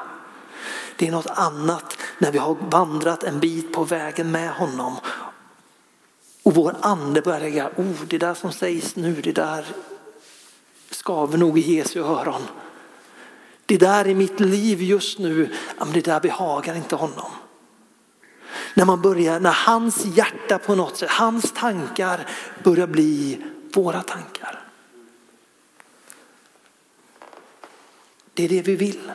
Det 0.97 1.07
är 1.07 1.11
något 1.11 1.27
annat 1.27 1.97
när 2.17 2.31
vi 2.31 2.37
har 2.37 2.55
vandrat 2.69 3.23
en 3.23 3.39
bit 3.39 3.73
på 3.73 3.83
vägen 3.83 4.31
med 4.31 4.51
honom 4.53 4.95
och 6.43 6.55
vår 6.55 6.75
ande 6.81 7.21
börjar 7.21 7.39
lägga, 7.39 7.69
oh 7.77 8.03
det 8.07 8.17
där 8.17 8.33
som 8.33 8.51
sägs 8.51 8.95
nu, 8.95 9.21
det 9.21 9.31
där 9.31 9.65
skaver 10.89 11.37
nog 11.37 11.59
i 11.59 11.75
Jesu 11.75 11.99
öron. 11.99 12.41
Det 13.65 13.77
där 13.77 14.07
i 14.07 14.15
mitt 14.15 14.39
liv 14.39 14.81
just 14.81 15.19
nu, 15.19 15.53
det 15.93 16.05
där 16.05 16.19
behagar 16.19 16.75
inte 16.75 16.95
honom. 16.95 17.31
När 18.73 18.85
man 18.85 19.01
börjar, 19.01 19.39
när 19.39 19.51
hans 19.51 20.05
hjärta 20.05 20.57
på 20.57 20.75
något 20.75 20.97
sätt, 20.97 21.09
hans 21.09 21.51
tankar 21.51 22.27
börjar 22.63 22.87
bli 22.87 23.41
våra 23.73 24.01
tankar. 24.01 24.59
Det 28.33 28.45
är 28.45 28.49
det 28.49 28.61
vi 28.61 28.75
vill. 28.75 29.11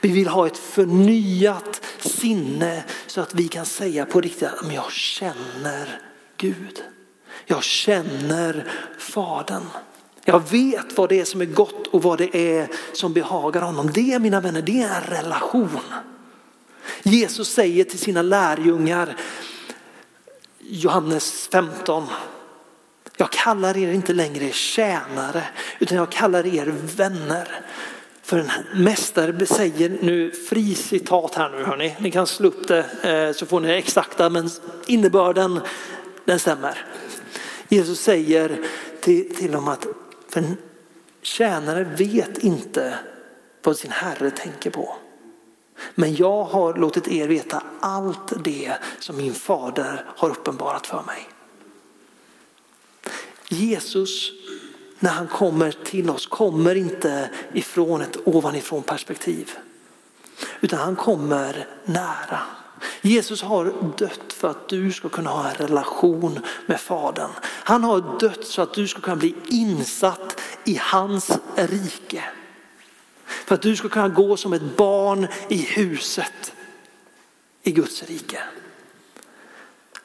Vi 0.00 0.08
vill 0.08 0.28
ha 0.28 0.46
ett 0.46 0.58
förnyat 0.58 1.80
sinne 1.98 2.84
så 3.06 3.20
att 3.20 3.34
vi 3.34 3.48
kan 3.48 3.66
säga 3.66 4.06
på 4.06 4.20
riktigt 4.20 4.48
att 4.48 4.72
jag 4.72 4.92
känner 4.92 6.00
Gud. 6.36 6.82
Jag 7.46 7.62
känner 7.62 8.72
Fadern. 8.98 9.62
Jag 10.24 10.50
vet 10.50 10.96
vad 10.98 11.08
det 11.08 11.20
är 11.20 11.24
som 11.24 11.40
är 11.40 11.44
gott 11.46 11.86
och 11.86 12.02
vad 12.02 12.18
det 12.18 12.36
är 12.36 12.68
som 12.92 13.12
behagar 13.12 13.62
honom. 13.62 13.90
Det 13.94 14.18
mina 14.18 14.40
vänner, 14.40 14.62
det 14.62 14.82
är 14.82 14.96
en 14.96 15.16
relation. 15.16 15.80
Jesus 17.06 17.48
säger 17.48 17.84
till 17.84 17.98
sina 17.98 18.22
lärjungar, 18.22 19.16
Johannes 20.58 21.48
15, 21.52 22.06
jag 23.16 23.30
kallar 23.30 23.76
er 23.76 23.92
inte 23.92 24.12
längre 24.12 24.50
tjänare 24.50 25.42
utan 25.78 25.98
jag 25.98 26.12
kallar 26.12 26.46
er 26.46 26.74
vänner. 26.96 27.48
För 28.22 28.38
en 28.38 28.50
mästare 28.84 29.46
säger 29.46 29.98
nu, 30.02 30.30
fri 30.30 30.74
citat 30.74 31.34
här 31.34 31.50
nu 31.50 31.64
hörni, 31.64 31.96
ni 31.98 32.10
kan 32.10 32.26
slå 32.26 32.48
upp 32.48 32.68
det 32.68 32.86
eh, 33.02 33.32
så 33.32 33.46
får 33.46 33.60
ni 33.60 33.68
det 33.68 33.76
exakta 33.76 34.30
men 34.30 34.50
innebörden 34.86 35.60
den 36.24 36.38
stämmer. 36.38 36.86
Jesus 37.68 38.00
säger 38.00 38.58
till, 39.00 39.36
till 39.36 39.52
dem 39.52 39.68
att 39.68 39.86
för 40.28 40.40
en 40.40 40.56
tjänare 41.22 41.84
vet 41.84 42.38
inte 42.38 42.98
vad 43.62 43.76
sin 43.76 43.90
herre 43.90 44.30
tänker 44.30 44.70
på. 44.70 44.96
Men 45.94 46.14
jag 46.14 46.44
har 46.44 46.74
låtit 46.74 47.08
er 47.08 47.28
veta 47.28 47.62
allt 47.80 48.44
det 48.44 48.72
som 48.98 49.16
min 49.16 49.34
fader 49.34 50.04
har 50.16 50.30
uppenbarat 50.30 50.86
för 50.86 51.02
mig. 51.02 51.28
Jesus 53.48 54.30
när 54.98 55.10
han 55.10 55.26
kommer 55.26 55.72
till 55.84 56.10
oss 56.10 56.26
kommer 56.26 56.74
inte 56.74 57.30
ifrån 57.52 58.00
ett 58.00 58.16
ovanifrån 58.24 58.82
perspektiv. 58.82 59.50
Utan 60.60 60.78
han 60.78 60.96
kommer 60.96 61.66
nära. 61.84 62.38
Jesus 63.02 63.42
har 63.42 63.74
dött 63.98 64.32
för 64.32 64.48
att 64.48 64.68
du 64.68 64.92
ska 64.92 65.08
kunna 65.08 65.30
ha 65.30 65.48
en 65.48 65.54
relation 65.54 66.40
med 66.66 66.80
Fadern. 66.80 67.30
Han 67.42 67.84
har 67.84 68.18
dött 68.20 68.46
så 68.46 68.62
att 68.62 68.74
du 68.74 68.88
ska 68.88 69.00
kunna 69.00 69.16
bli 69.16 69.34
insatt 69.48 70.40
i 70.64 70.78
hans 70.80 71.38
rike. 71.56 72.24
För 73.26 73.54
att 73.54 73.62
du 73.62 73.76
ska 73.76 73.88
kunna 73.88 74.08
gå 74.08 74.36
som 74.36 74.52
ett 74.52 74.76
barn 74.76 75.26
i 75.48 75.56
huset 75.56 76.52
i 77.62 77.72
Guds 77.72 78.02
rike. 78.02 78.38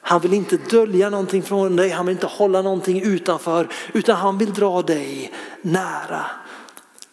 Han 0.00 0.20
vill 0.20 0.34
inte 0.34 0.56
dölja 0.56 1.10
någonting 1.10 1.42
från 1.42 1.76
dig, 1.76 1.90
han 1.90 2.06
vill 2.06 2.16
inte 2.16 2.26
hålla 2.26 2.62
någonting 2.62 3.02
utanför 3.02 3.68
utan 3.92 4.16
han 4.16 4.38
vill 4.38 4.54
dra 4.54 4.82
dig 4.82 5.32
nära 5.62 6.26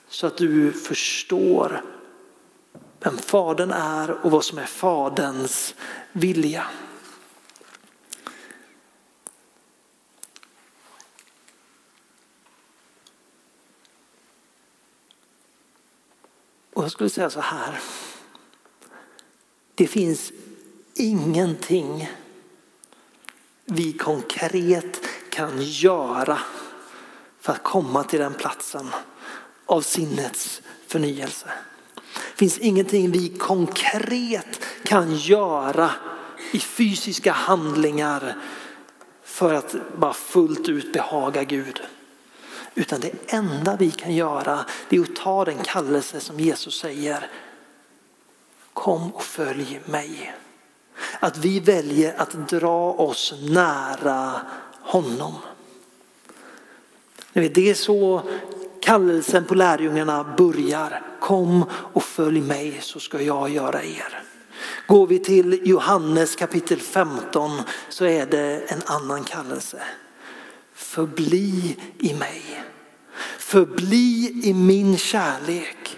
så 0.09 0.27
att 0.27 0.37
du 0.37 0.71
förstår 0.71 1.81
vem 2.99 3.17
Fadern 3.17 3.71
är 3.71 4.11
och 4.11 4.31
vad 4.31 4.43
som 4.43 4.57
är 4.57 4.65
Faderns 4.65 5.75
vilja. 6.11 6.63
Och 16.77 16.83
jag 16.83 16.91
skulle 16.91 17.09
säga 17.09 17.29
så 17.29 17.41
här. 17.41 17.79
Det 19.75 19.87
finns 19.87 20.31
ingenting 20.93 22.09
vi 23.65 23.93
konkret 23.93 25.01
kan 25.29 25.61
göra 25.61 26.39
för 27.39 27.53
att 27.53 27.63
komma 27.63 28.03
till 28.03 28.19
den 28.19 28.33
platsen 28.33 28.89
av 29.65 29.81
sinnets 29.81 30.61
förnyelse. 30.87 31.47
Det 32.05 32.37
finns 32.37 32.57
ingenting 32.57 33.11
vi 33.11 33.29
konkret 33.29 34.61
kan 34.83 35.15
göra 35.15 35.91
i 36.51 36.59
fysiska 36.59 37.31
handlingar 37.31 38.37
för 39.23 39.53
att 39.53 39.75
bara 39.97 40.13
fullt 40.13 40.69
ut 40.69 40.93
behaga 40.93 41.43
Gud. 41.43 41.81
Utan 42.77 42.99
det 42.99 43.33
enda 43.33 43.75
vi 43.75 43.91
kan 43.91 44.15
göra 44.15 44.65
det 44.89 44.95
är 44.95 45.01
att 45.01 45.15
ta 45.15 45.45
den 45.45 45.57
kallelse 45.63 46.19
som 46.19 46.39
Jesus 46.39 46.79
säger. 46.79 47.29
Kom 48.73 49.11
och 49.11 49.23
följ 49.23 49.81
mig. 49.85 50.35
Att 51.19 51.37
vi 51.37 51.59
väljer 51.59 52.21
att 52.21 52.49
dra 52.49 52.93
oss 52.93 53.33
nära 53.41 54.41
honom. 54.81 55.33
Det 57.33 57.69
är 57.69 57.73
så 57.73 58.21
kallelsen 58.81 59.45
på 59.45 59.55
lärjungarna 59.55 60.35
börjar. 60.37 61.01
Kom 61.19 61.65
och 61.71 62.03
följ 62.03 62.41
mig 62.41 62.77
så 62.81 62.99
ska 62.99 63.21
jag 63.21 63.49
göra 63.49 63.83
er. 63.83 64.23
Går 64.87 65.07
vi 65.07 65.19
till 65.19 65.61
Johannes 65.63 66.35
kapitel 66.35 66.79
15 66.79 67.61
så 67.89 68.05
är 68.05 68.25
det 68.25 68.59
en 68.67 68.81
annan 68.85 69.23
kallelse. 69.23 69.81
Förbli 70.77 71.75
i 71.99 72.13
mig. 72.13 72.41
Förbli 73.39 74.41
i 74.43 74.53
min 74.53 74.97
kärlek. 74.97 75.97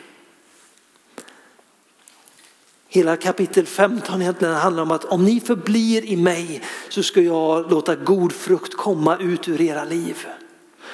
Hela 2.88 3.18
kapitel 3.18 3.66
15 3.66 4.22
egentligen 4.22 4.54
handlar 4.54 4.84
om 4.84 4.92
att 4.92 5.06
om 5.06 5.26
ni 5.26 5.40
förblir 5.40 6.06
i 6.06 6.16
mig 6.16 6.62
så 6.90 7.04
ska 7.04 7.22
jag 7.22 7.72
låta 7.72 7.96
god 7.96 8.32
frukt 8.32 8.78
komma 8.78 9.18
ut 9.18 9.48
ur 9.48 9.62
era 9.62 9.84
liv. 9.84 10.28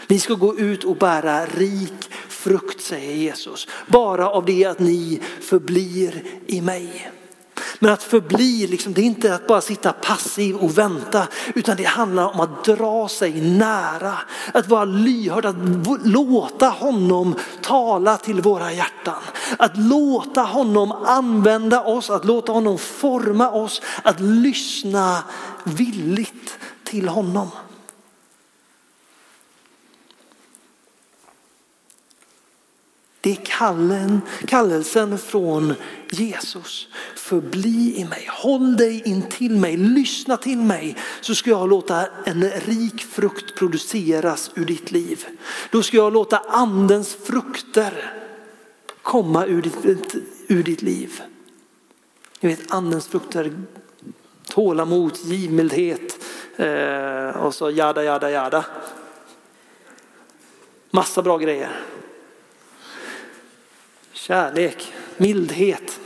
Ni 0.07 0.19
ska 0.19 0.33
gå 0.33 0.57
ut 0.57 0.83
och 0.83 0.97
bära 0.97 1.45
rik 1.45 2.11
frukt 2.29 2.81
säger 2.81 3.15
Jesus. 3.15 3.67
Bara 3.87 4.29
av 4.29 4.45
det 4.45 4.65
att 4.65 4.79
ni 4.79 5.21
förblir 5.41 6.23
i 6.47 6.61
mig. 6.61 7.11
Men 7.79 7.93
att 7.93 8.03
förbli, 8.03 8.67
liksom, 8.67 8.93
det 8.93 9.01
är 9.01 9.05
inte 9.05 9.35
att 9.35 9.47
bara 9.47 9.61
sitta 9.61 9.93
passiv 9.93 10.55
och 10.55 10.77
vänta 10.77 11.27
utan 11.55 11.77
det 11.77 11.83
handlar 11.83 12.33
om 12.33 12.39
att 12.39 12.63
dra 12.63 13.07
sig 13.07 13.41
nära. 13.41 14.13
Att 14.53 14.67
vara 14.67 14.85
lyhörd, 14.85 15.45
att 15.45 15.55
låta 16.03 16.67
honom 16.67 17.35
tala 17.61 18.17
till 18.17 18.41
våra 18.41 18.73
hjärtan. 18.73 19.21
Att 19.57 19.77
låta 19.77 20.41
honom 20.41 20.91
använda 20.91 21.83
oss, 21.83 22.09
att 22.09 22.25
låta 22.25 22.51
honom 22.51 22.77
forma 22.77 23.51
oss, 23.51 23.81
att 24.03 24.19
lyssna 24.19 25.23
villigt 25.63 26.57
till 26.83 27.07
honom. 27.07 27.51
Det 33.25 33.31
är 33.31 33.45
kallen, 33.45 34.21
kallelsen 34.47 35.17
från 35.17 35.73
Jesus. 36.09 36.87
Förbli 37.15 37.93
i 37.97 38.05
mig, 38.05 38.29
håll 38.31 38.77
dig 38.77 39.01
in 39.05 39.29
till 39.29 39.59
mig, 39.59 39.77
lyssna 39.77 40.37
till 40.37 40.57
mig 40.57 40.95
så 41.21 41.35
ska 41.35 41.49
jag 41.49 41.69
låta 41.69 42.07
en 42.25 42.49
rik 42.49 43.01
frukt 43.01 43.55
produceras 43.55 44.51
ur 44.55 44.65
ditt 44.65 44.91
liv. 44.91 45.25
Då 45.71 45.83
ska 45.83 45.97
jag 45.97 46.13
låta 46.13 46.37
andens 46.37 47.15
frukter 47.15 48.13
komma 49.01 49.45
ur 49.45 49.61
ditt, 49.61 50.15
ur 50.47 50.63
ditt 50.63 50.81
liv. 50.81 51.21
Ni 52.39 52.49
vet 52.49 52.71
andens 52.71 53.07
frukter, 53.07 53.53
tålamod, 54.49 55.17
givmildhet 55.23 56.19
eh, 56.55 57.29
och 57.29 57.55
så 57.55 57.71
jada 57.71 58.03
jada 58.03 58.31
jada. 58.31 58.65
Massa 60.91 61.21
bra 61.21 61.37
grejer. 61.37 61.81
Kärlek, 64.27 64.93
mildhet. 65.17 65.99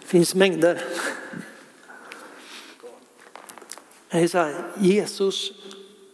Det 0.00 0.06
finns 0.06 0.34
mängder. 0.34 0.82
Det 4.10 4.18
är 4.18 4.28
så 4.28 4.38
här, 4.38 4.64
Jesus 4.78 5.52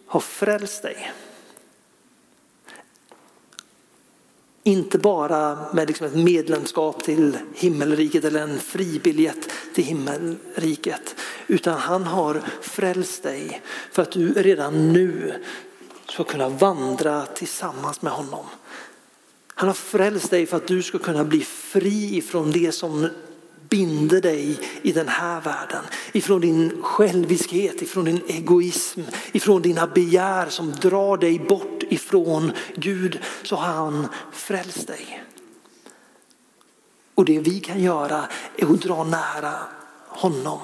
har 0.07 0.21
frälst 0.21 0.83
dig. 0.83 1.13
Inte 4.63 4.99
bara 4.99 5.73
med 5.73 5.89
liksom 5.89 6.07
ett 6.07 6.15
medlemskap 6.15 7.05
till 7.05 7.39
himmelriket 7.55 8.25
eller 8.25 8.43
en 8.43 8.59
fribiljett 8.59 9.51
till 9.75 9.85
himmelriket. 9.85 11.17
Utan 11.47 11.79
han 11.79 12.05
har 12.05 12.43
frälst 12.61 13.23
dig 13.23 13.63
för 13.93 14.03
att 14.03 14.13
du 14.13 14.33
redan 14.33 14.93
nu 14.93 15.35
ska 16.09 16.25
kunna 16.25 16.49
vandra 16.49 17.27
tillsammans 17.27 18.03
med 18.03 18.13
honom. 18.13 18.47
Han 19.59 19.69
har 19.69 19.75
frälst 19.75 20.31
dig 20.31 20.47
för 20.47 20.57
att 20.57 20.67
du 20.67 20.83
ska 20.83 20.99
kunna 20.99 21.25
bli 21.25 21.41
fri 21.41 22.23
från 22.23 22.51
det 22.51 22.73
som 22.73 23.09
binder 23.69 24.21
dig 24.21 24.59
i 24.83 24.93
den 24.93 25.09
här 25.09 25.41
världen. 25.41 25.85
Ifrån 26.13 26.41
din 26.41 26.83
själviskhet, 26.83 27.83
ifrån 27.83 28.05
din 28.05 28.21
egoism, 28.27 29.01
ifrån 29.33 29.63
dina 29.63 29.87
begär 29.87 30.49
som 30.49 30.73
drar 30.73 31.17
dig 31.17 31.39
bort 31.39 31.83
ifrån 31.89 32.53
Gud 32.77 33.19
så 33.43 33.57
har 33.57 33.73
han 33.73 34.09
frälst 34.33 34.87
dig. 34.87 35.25
Och 37.15 37.25
det 37.25 37.39
vi 37.39 37.61
kan 37.61 37.83
göra 37.83 38.25
är 38.57 38.73
att 38.73 38.81
dra 38.81 39.05
nära 39.05 39.55
honom 40.09 40.59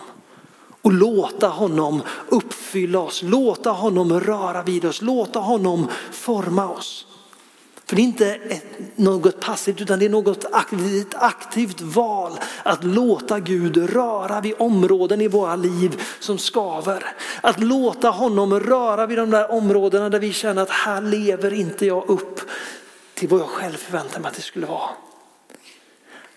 och 0.83 0.92
låta 0.92 1.48
honom 1.48 2.02
uppfylla 2.28 2.98
oss, 2.98 3.22
låta 3.22 3.70
honom 3.70 4.20
röra 4.20 4.62
vid 4.62 4.85
oss, 4.85 5.02
låta 5.02 5.38
honom 5.38 5.88
forma 6.11 6.68
oss. 6.68 7.07
För 7.87 7.97
det 7.97 8.03
är 8.03 8.05
inte 8.05 8.35
ett, 8.35 8.64
något 8.97 9.40
passivt 9.40 9.81
utan 9.81 9.99
det 9.99 10.05
är 10.05 10.11
något 10.11 10.44
aktivt, 10.53 11.07
ett 11.07 11.23
aktivt 11.23 11.81
val 11.81 12.38
att 12.62 12.85
låta 12.85 13.40
Gud 13.40 13.77
röra 13.77 14.40
vid 14.40 14.55
områden 14.59 15.20
i 15.20 15.29
våra 15.29 15.57
liv 15.57 16.03
som 16.20 16.38
skaver. 16.38 17.07
Att 17.40 17.61
låta 17.61 18.11
honom 18.11 18.61
röra 18.61 19.07
vid 19.07 19.18
de 19.18 19.31
där 19.31 19.51
områdena 19.51 20.09
där 20.09 20.18
vi 20.20 20.33
känner 20.33 20.62
att 20.62 20.70
här 20.70 21.03
lever 21.03 21.53
inte 21.53 21.87
jag 21.87 22.11
upp 22.11 22.40
till 23.14 23.29
vad 23.29 23.40
jag 23.40 23.49
själv 23.49 23.77
förväntar 23.77 24.20
mig 24.20 24.29
att 24.29 24.37
det 24.37 24.42
skulle 24.42 24.66
vara. 24.66 24.90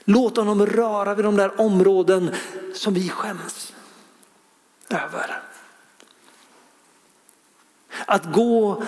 Låt 0.04 0.38
honom 0.38 0.66
röra 0.66 1.16
vid 1.16 1.26
de 1.26 1.38
där 1.38 1.62
områden 1.62 2.36
som 2.74 2.94
vi 2.94 3.10
skäms 3.10 3.74
över. 4.90 5.42
Att 8.06 8.34
gå 8.34 8.84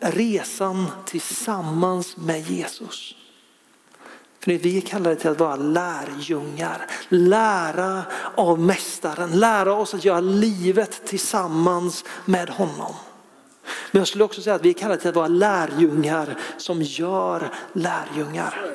resan 0.00 0.86
tillsammans 1.06 2.16
med 2.16 2.50
Jesus. 2.50 3.14
För 4.40 4.52
vi 4.52 4.76
är 4.76 4.80
kallade 4.80 5.16
till 5.16 5.30
att 5.30 5.40
vara 5.40 5.56
lärjungar, 5.56 6.86
lära 7.08 8.02
av 8.34 8.60
mästaren, 8.60 9.40
lära 9.40 9.72
oss 9.72 9.94
att 9.94 10.04
göra 10.04 10.20
livet 10.20 11.06
tillsammans 11.06 12.04
med 12.24 12.48
honom. 12.50 12.94
Men 13.90 14.00
jag 14.00 14.08
skulle 14.08 14.24
också 14.24 14.42
säga 14.42 14.56
att 14.56 14.64
vi 14.64 14.68
är 14.68 14.72
kallade 14.72 15.00
till 15.00 15.08
att 15.08 15.16
vara 15.16 15.28
lärjungar 15.28 16.38
som 16.56 16.82
gör 16.82 17.50
lärjungar. 17.72 18.74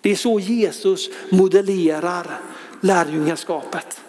Det 0.00 0.10
är 0.10 0.16
så 0.16 0.40
Jesus 0.40 1.08
modellerar 1.30 2.40
lärjungaskapet. 2.80 4.00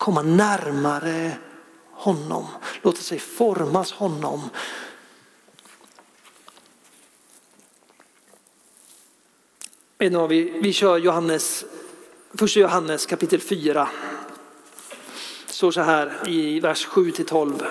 Komma 0.00 0.22
närmare 0.22 1.36
honom, 1.92 2.46
låta 2.82 3.00
sig 3.00 3.18
formas 3.18 3.92
honom. 3.92 4.50
Vi, 9.98 10.60
vi 10.62 10.72
kör 10.72 10.98
Johannes, 10.98 11.64
första 12.34 12.60
Johannes 12.60 13.06
kapitel 13.06 13.40
4. 13.40 13.88
står 15.46 15.70
så 15.70 15.80
här 15.80 16.28
i 16.28 16.60
vers 16.60 16.84
7 16.84 17.10
till 17.10 17.26
12. 17.26 17.64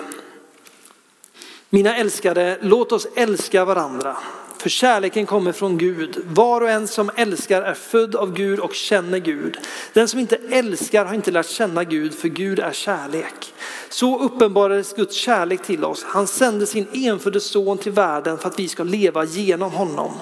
Mina 1.70 1.96
älskade, 1.96 2.58
låt 2.62 2.92
oss 2.92 3.06
älska 3.14 3.64
varandra. 3.64 4.16
För 4.60 4.70
kärleken 4.70 5.26
kommer 5.26 5.52
från 5.52 5.78
Gud. 5.78 6.22
Var 6.26 6.60
och 6.60 6.70
en 6.70 6.88
som 6.88 7.10
älskar 7.16 7.62
är 7.62 7.74
född 7.74 8.14
av 8.14 8.34
Gud 8.34 8.58
och 8.58 8.74
känner 8.74 9.18
Gud. 9.18 9.58
Den 9.92 10.08
som 10.08 10.20
inte 10.20 10.38
älskar 10.50 11.04
har 11.04 11.14
inte 11.14 11.30
lärt 11.30 11.48
känna 11.48 11.84
Gud, 11.84 12.14
för 12.14 12.28
Gud 12.28 12.58
är 12.58 12.72
kärlek. 12.72 13.54
Så 13.88 14.18
uppenbarades 14.18 14.92
Guds 14.92 15.16
kärlek 15.16 15.62
till 15.62 15.84
oss. 15.84 16.04
Han 16.04 16.26
sände 16.26 16.66
sin 16.66 16.86
enfödde 16.92 17.40
son 17.40 17.78
till 17.78 17.92
världen 17.92 18.38
för 18.38 18.48
att 18.48 18.58
vi 18.58 18.68
ska 18.68 18.82
leva 18.82 19.24
genom 19.24 19.70
honom. 19.70 20.12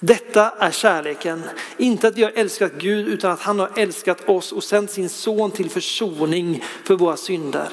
Detta 0.00 0.50
är 0.50 0.70
kärleken, 0.70 1.42
inte 1.76 2.08
att 2.08 2.18
vi 2.18 2.22
har 2.22 2.32
älskat 2.34 2.72
Gud 2.78 3.08
utan 3.08 3.30
att 3.30 3.40
han 3.40 3.58
har 3.58 3.70
älskat 3.76 4.28
oss 4.28 4.52
och 4.52 4.64
sänt 4.64 4.90
sin 4.90 5.08
son 5.08 5.50
till 5.50 5.70
försoning 5.70 6.64
för 6.84 6.94
våra 6.94 7.16
synder. 7.16 7.68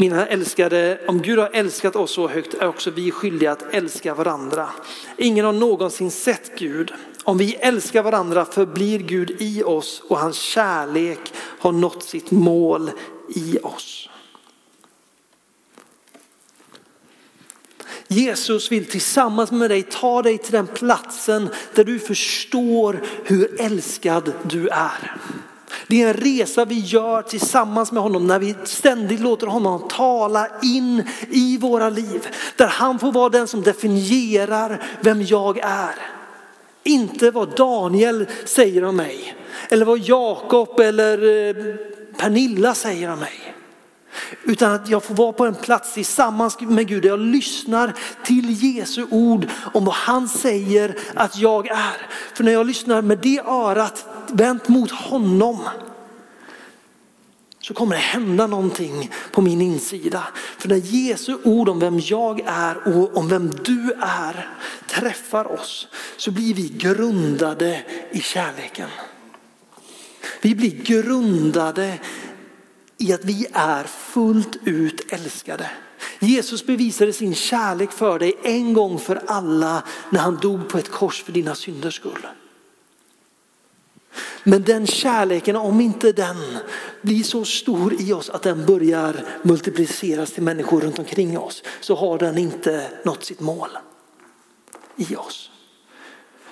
Mina 0.00 0.26
älskade, 0.26 1.00
om 1.06 1.22
Gud 1.22 1.38
har 1.38 1.50
älskat 1.52 1.96
oss 1.96 2.10
så 2.10 2.28
högt 2.28 2.54
är 2.54 2.68
också 2.68 2.90
vi 2.90 3.10
skyldiga 3.10 3.52
att 3.52 3.74
älska 3.74 4.14
varandra. 4.14 4.68
Ingen 5.16 5.44
har 5.44 5.52
någonsin 5.52 6.10
sett 6.10 6.58
Gud. 6.58 6.92
Om 7.24 7.38
vi 7.38 7.54
älskar 7.54 8.02
varandra 8.02 8.44
förblir 8.44 8.98
Gud 8.98 9.36
i 9.38 9.62
oss 9.62 10.02
och 10.08 10.18
hans 10.18 10.36
kärlek 10.36 11.18
har 11.36 11.72
nått 11.72 12.02
sitt 12.02 12.30
mål 12.30 12.90
i 13.28 13.58
oss. 13.62 14.08
Jesus 18.08 18.72
vill 18.72 18.86
tillsammans 18.86 19.50
med 19.50 19.70
dig 19.70 19.82
ta 19.82 20.22
dig 20.22 20.38
till 20.38 20.52
den 20.52 20.66
platsen 20.66 21.48
där 21.74 21.84
du 21.84 21.98
förstår 21.98 23.00
hur 23.24 23.60
älskad 23.60 24.32
du 24.42 24.68
är. 24.68 25.16
Det 25.88 26.02
är 26.02 26.08
en 26.08 26.14
resa 26.14 26.64
vi 26.64 26.78
gör 26.78 27.22
tillsammans 27.22 27.92
med 27.92 28.02
honom 28.02 28.26
när 28.26 28.38
vi 28.38 28.54
ständigt 28.64 29.20
låter 29.20 29.46
honom 29.46 29.88
tala 29.88 30.48
in 30.62 31.02
i 31.30 31.58
våra 31.58 31.90
liv. 31.90 32.28
Där 32.56 32.66
han 32.66 32.98
får 32.98 33.12
vara 33.12 33.28
den 33.28 33.46
som 33.46 33.62
definierar 33.62 34.82
vem 35.00 35.22
jag 35.22 35.58
är. 35.58 35.94
Inte 36.82 37.30
vad 37.30 37.56
Daniel 37.56 38.26
säger 38.44 38.84
om 38.84 38.96
mig. 38.96 39.34
Eller 39.68 39.84
vad 39.84 39.98
Jakob 39.98 40.80
eller 40.80 41.48
eh, 41.48 41.76
Pernilla 42.18 42.74
säger 42.74 43.12
om 43.12 43.18
mig. 43.18 43.54
Utan 44.44 44.72
att 44.72 44.88
jag 44.88 45.04
får 45.04 45.14
vara 45.14 45.32
på 45.32 45.46
en 45.46 45.54
plats 45.54 45.94
tillsammans 45.94 46.60
med 46.60 46.88
Gud 46.88 47.02
där 47.02 47.08
jag 47.08 47.20
lyssnar 47.20 47.94
till 48.24 48.76
Jesu 48.76 49.06
ord 49.10 49.46
om 49.74 49.84
vad 49.84 49.94
han 49.94 50.28
säger 50.28 50.96
att 51.14 51.38
jag 51.38 51.68
är. 51.68 52.06
För 52.34 52.44
när 52.44 52.52
jag 52.52 52.66
lyssnar 52.66 53.02
med 53.02 53.18
det 53.18 53.40
örat 53.46 54.06
vänt 54.30 54.68
mot 54.68 54.90
honom 54.90 55.58
så 57.60 57.74
kommer 57.74 57.94
det 57.94 58.02
hända 58.02 58.46
någonting 58.46 59.10
på 59.32 59.42
min 59.42 59.60
insida. 59.60 60.28
För 60.58 60.68
när 60.68 60.76
Jesu 60.76 61.38
ord 61.44 61.68
om 61.68 61.78
vem 61.78 62.00
jag 62.00 62.40
är 62.46 62.98
och 62.98 63.16
om 63.16 63.28
vem 63.28 63.50
du 63.64 63.92
är 64.00 64.48
träffar 64.86 65.52
oss 65.52 65.88
så 66.16 66.30
blir 66.30 66.54
vi 66.54 66.68
grundade 66.68 67.82
i 68.10 68.20
kärleken. 68.20 68.88
Vi 70.40 70.54
blir 70.54 70.70
grundade 70.70 71.98
i 72.98 73.12
att 73.12 73.24
vi 73.24 73.46
är 73.52 73.84
fullt 73.84 74.56
ut 74.64 75.12
älskade. 75.12 75.70
Jesus 76.18 76.66
bevisade 76.66 77.12
sin 77.12 77.34
kärlek 77.34 77.92
för 77.92 78.18
dig 78.18 78.34
en 78.42 78.72
gång 78.72 78.98
för 78.98 79.22
alla 79.26 79.82
när 80.10 80.20
han 80.20 80.36
dog 80.36 80.68
på 80.68 80.78
ett 80.78 80.90
kors 80.90 81.22
för 81.22 81.32
dina 81.32 81.54
synders 81.54 81.94
skull. 81.94 82.26
Men 84.44 84.62
den 84.62 84.86
kärleken, 84.86 85.56
om 85.56 85.80
inte 85.80 86.12
den 86.12 86.36
blir 87.02 87.22
så 87.22 87.44
stor 87.44 88.00
i 88.00 88.12
oss 88.12 88.30
att 88.30 88.42
den 88.42 88.66
börjar 88.66 89.24
multipliceras 89.42 90.32
till 90.32 90.42
människor 90.42 90.80
runt 90.80 90.98
omkring 90.98 91.38
oss 91.38 91.62
så 91.80 91.94
har 91.94 92.18
den 92.18 92.38
inte 92.38 92.90
nått 93.04 93.24
sitt 93.24 93.40
mål 93.40 93.68
i 94.96 95.16
oss. 95.16 95.50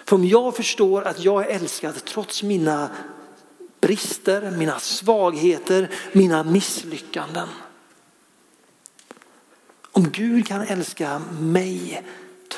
För 0.04 0.16
om 0.16 0.24
jag 0.24 0.56
förstår 0.56 1.02
att 1.02 1.24
jag 1.24 1.46
är 1.46 1.56
älskad 1.56 2.04
trots 2.04 2.42
mina 2.42 2.90
brister, 3.80 4.50
mina 4.50 4.78
svagheter, 4.78 5.90
mina 6.12 6.44
misslyckanden. 6.44 7.48
Om 9.92 10.10
Gud 10.10 10.46
kan 10.46 10.62
älska 10.62 11.22
mig 11.40 12.02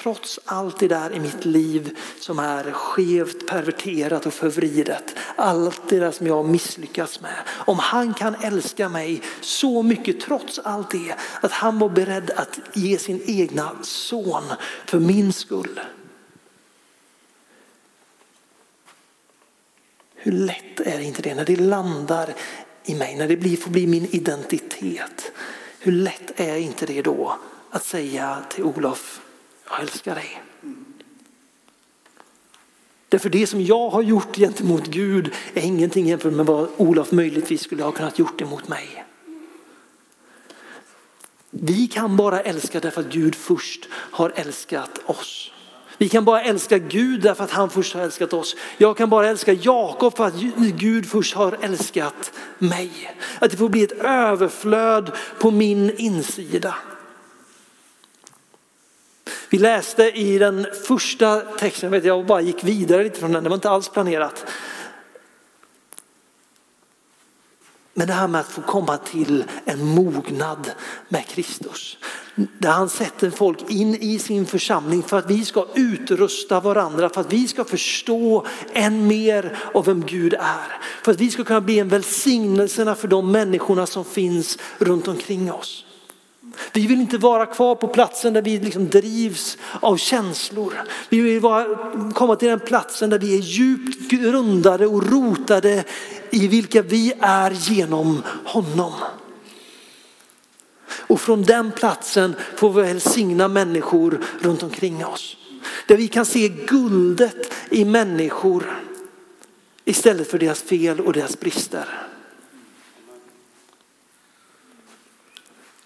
trots 0.09 0.41
allt 0.45 0.79
det 0.79 0.89
där 0.89 1.13
i 1.13 1.21
mitt 1.21 1.45
liv 1.45 1.99
som 2.21 2.39
är 2.39 2.73
skevt, 2.73 3.47
perverterat 3.47 4.27
och 4.27 4.35
förvridet. 4.35 5.15
Allt 5.37 5.89
det 5.89 5.99
där 5.99 6.11
som 6.11 6.27
jag 6.27 6.49
misslyckats 6.49 7.21
med. 7.21 7.37
Om 7.49 7.79
han 7.79 8.15
kan 8.15 8.35
älska 8.35 8.89
mig 8.89 9.23
så 9.41 9.83
mycket 9.83 10.21
trots 10.21 10.59
allt 10.59 10.91
det 10.91 11.15
att 11.41 11.53
han 11.53 11.79
var 11.79 11.89
beredd 11.89 12.31
att 12.31 12.59
ge 12.75 12.99
sin 12.99 13.23
egna 13.27 13.71
son 13.83 14.43
för 14.87 15.01
min 15.01 15.33
skull. 15.33 15.81
Hur 20.15 20.33
lätt 20.33 20.81
är 20.81 21.01
inte 21.01 21.23
det 21.23 21.35
när 21.35 21.45
det 21.45 21.57
landar 21.57 22.35
i 22.85 22.95
mig, 22.95 23.17
när 23.17 23.29
det 23.29 23.37
blir, 23.37 23.57
får 23.57 23.71
bli 23.71 23.87
min 23.87 24.07
identitet. 24.11 25.33
Hur 25.79 25.93
lätt 25.93 26.41
är 26.41 26.57
inte 26.57 26.87
det 26.87 27.03
då 27.03 27.39
att 27.71 27.85
säga 27.85 28.39
till 28.51 28.65
Olof, 28.65 29.21
jag 29.71 29.81
älskar 29.81 30.15
dig. 30.15 30.43
Därför 33.09 33.29
det 33.29 33.47
som 33.47 33.61
jag 33.61 33.91
har 33.91 34.03
gjort 34.03 34.37
gentemot 34.37 34.87
Gud 34.87 35.35
är 35.55 35.63
ingenting 35.63 36.07
jämfört 36.07 36.33
med 36.33 36.47
vad 36.47 36.69
Olof 36.77 37.13
möjligtvis 37.13 37.63
skulle 37.63 37.83
ha 37.83 37.93
kunnat 37.93 38.19
gjort 38.19 38.41
emot 38.41 38.69
mig. 38.69 39.05
Vi 41.51 41.87
kan 41.87 42.17
bara 42.17 42.41
älska 42.41 42.81
därför 42.81 43.01
att 43.01 43.13
Gud 43.13 43.35
först 43.35 43.89
har 43.93 44.33
älskat 44.37 45.01
oss. 45.07 45.53
Vi 45.99 46.09
kan 46.09 46.25
bara 46.25 46.43
älska 46.43 46.79
Gud 46.79 47.21
därför 47.21 47.45
att 47.45 47.51
han 47.51 47.71
först 47.71 47.95
har 47.95 48.03
älskat 48.03 48.33
oss. 48.33 48.57
Jag 48.79 48.97
kan 48.97 49.11
bara 49.11 49.29
älska 49.29 49.53
Jakob 49.53 50.17
för 50.17 50.25
att 50.25 50.41
Gud 50.77 51.07
först 51.07 51.35
har 51.35 51.59
älskat 51.63 52.33
mig. 52.59 53.17
Att 53.39 53.51
det 53.51 53.57
får 53.57 53.69
bli 53.69 53.83
ett 53.83 54.05
överflöd 54.05 55.13
på 55.41 55.51
min 55.51 55.91
insida. 55.97 56.75
Vi 59.51 59.59
läste 59.59 60.03
i 60.03 60.39
den 60.39 60.67
första 60.87 61.41
texten, 61.41 61.91
vet 61.91 62.05
jag 62.05 62.27
bara 62.27 62.41
gick 62.41 62.65
vidare 62.65 63.05
lite 63.05 63.21
från 63.21 63.33
den, 63.33 63.43
det 63.43 63.49
var 63.49 63.57
inte 63.57 63.71
alls 63.71 63.89
planerat. 63.89 64.47
Men 67.95 68.07
det 68.07 68.13
här 68.13 68.29
med 68.29 68.41
att 68.41 68.49
få 68.49 68.63
komma 68.63 68.97
till 68.97 69.45
en 69.65 69.85
mognad 69.85 70.71
med 71.09 71.27
Kristus. 71.27 71.99
Där 72.35 72.71
han 72.71 72.89
sätter 72.89 73.31
folk 73.31 73.71
in 73.71 73.95
i 73.95 74.19
sin 74.19 74.47
församling 74.47 75.03
för 75.03 75.19
att 75.19 75.31
vi 75.31 75.45
ska 75.45 75.67
utrusta 75.75 76.61
varandra, 76.61 77.09
för 77.09 77.21
att 77.21 77.33
vi 77.33 77.49
ska 77.49 77.65
förstå 77.65 78.47
än 78.73 79.07
mer 79.07 79.59
av 79.75 79.85
vem 79.85 80.07
Gud 80.07 80.35
är. 80.35 80.81
För 81.05 81.13
att 81.13 81.21
vi 81.21 81.31
ska 81.31 81.45
kunna 81.45 81.61
bli 81.61 81.79
en 81.79 81.89
välsignelse 81.89 82.95
för 82.95 83.09
de 83.09 83.33
människorna 83.33 83.87
som 83.87 84.05
finns 84.05 84.59
runt 84.79 85.09
omkring 85.09 85.53
oss. 85.53 85.85
Vi 86.73 86.87
vill 86.87 87.01
inte 87.01 87.19
vara 87.19 87.47
kvar 87.47 87.75
på 87.75 87.89
platsen 87.89 88.33
där 88.33 88.43
vi 88.43 88.59
liksom 88.59 88.89
drivs 88.89 89.59
av 89.81 89.97
känslor. 89.97 90.75
Vi 91.09 91.21
vill 91.21 91.41
vara, 91.41 92.13
komma 92.13 92.37
till 92.37 92.49
den 92.49 92.61
platsen 92.61 93.11
där 93.11 93.19
vi 93.19 93.35
är 93.35 93.43
djupt 93.43 94.11
grundade 94.11 94.87
och 94.87 95.11
rotade 95.11 95.85
i 96.31 96.49
vilka 96.49 96.83
vi 96.83 97.13
är 97.21 97.51
genom 97.51 98.23
honom. 98.45 98.93
Och 100.91 101.21
från 101.21 101.43
den 101.43 101.73
platsen 101.73 102.35
får 102.57 102.73
vi 102.73 102.83
välsigna 102.83 103.49
människor 103.49 104.25
runt 104.41 104.63
omkring 104.63 105.07
oss. 105.07 105.37
Där 105.87 105.97
vi 105.97 106.09
kan 106.09 106.27
se 106.27 106.49
guldet 106.49 107.55
i 107.71 107.85
människor 107.85 108.83
istället 109.85 110.31
för 110.31 110.39
deras 110.39 110.63
fel 110.63 111.01
och 111.01 111.13
deras 111.13 111.41
brister. 111.41 112.09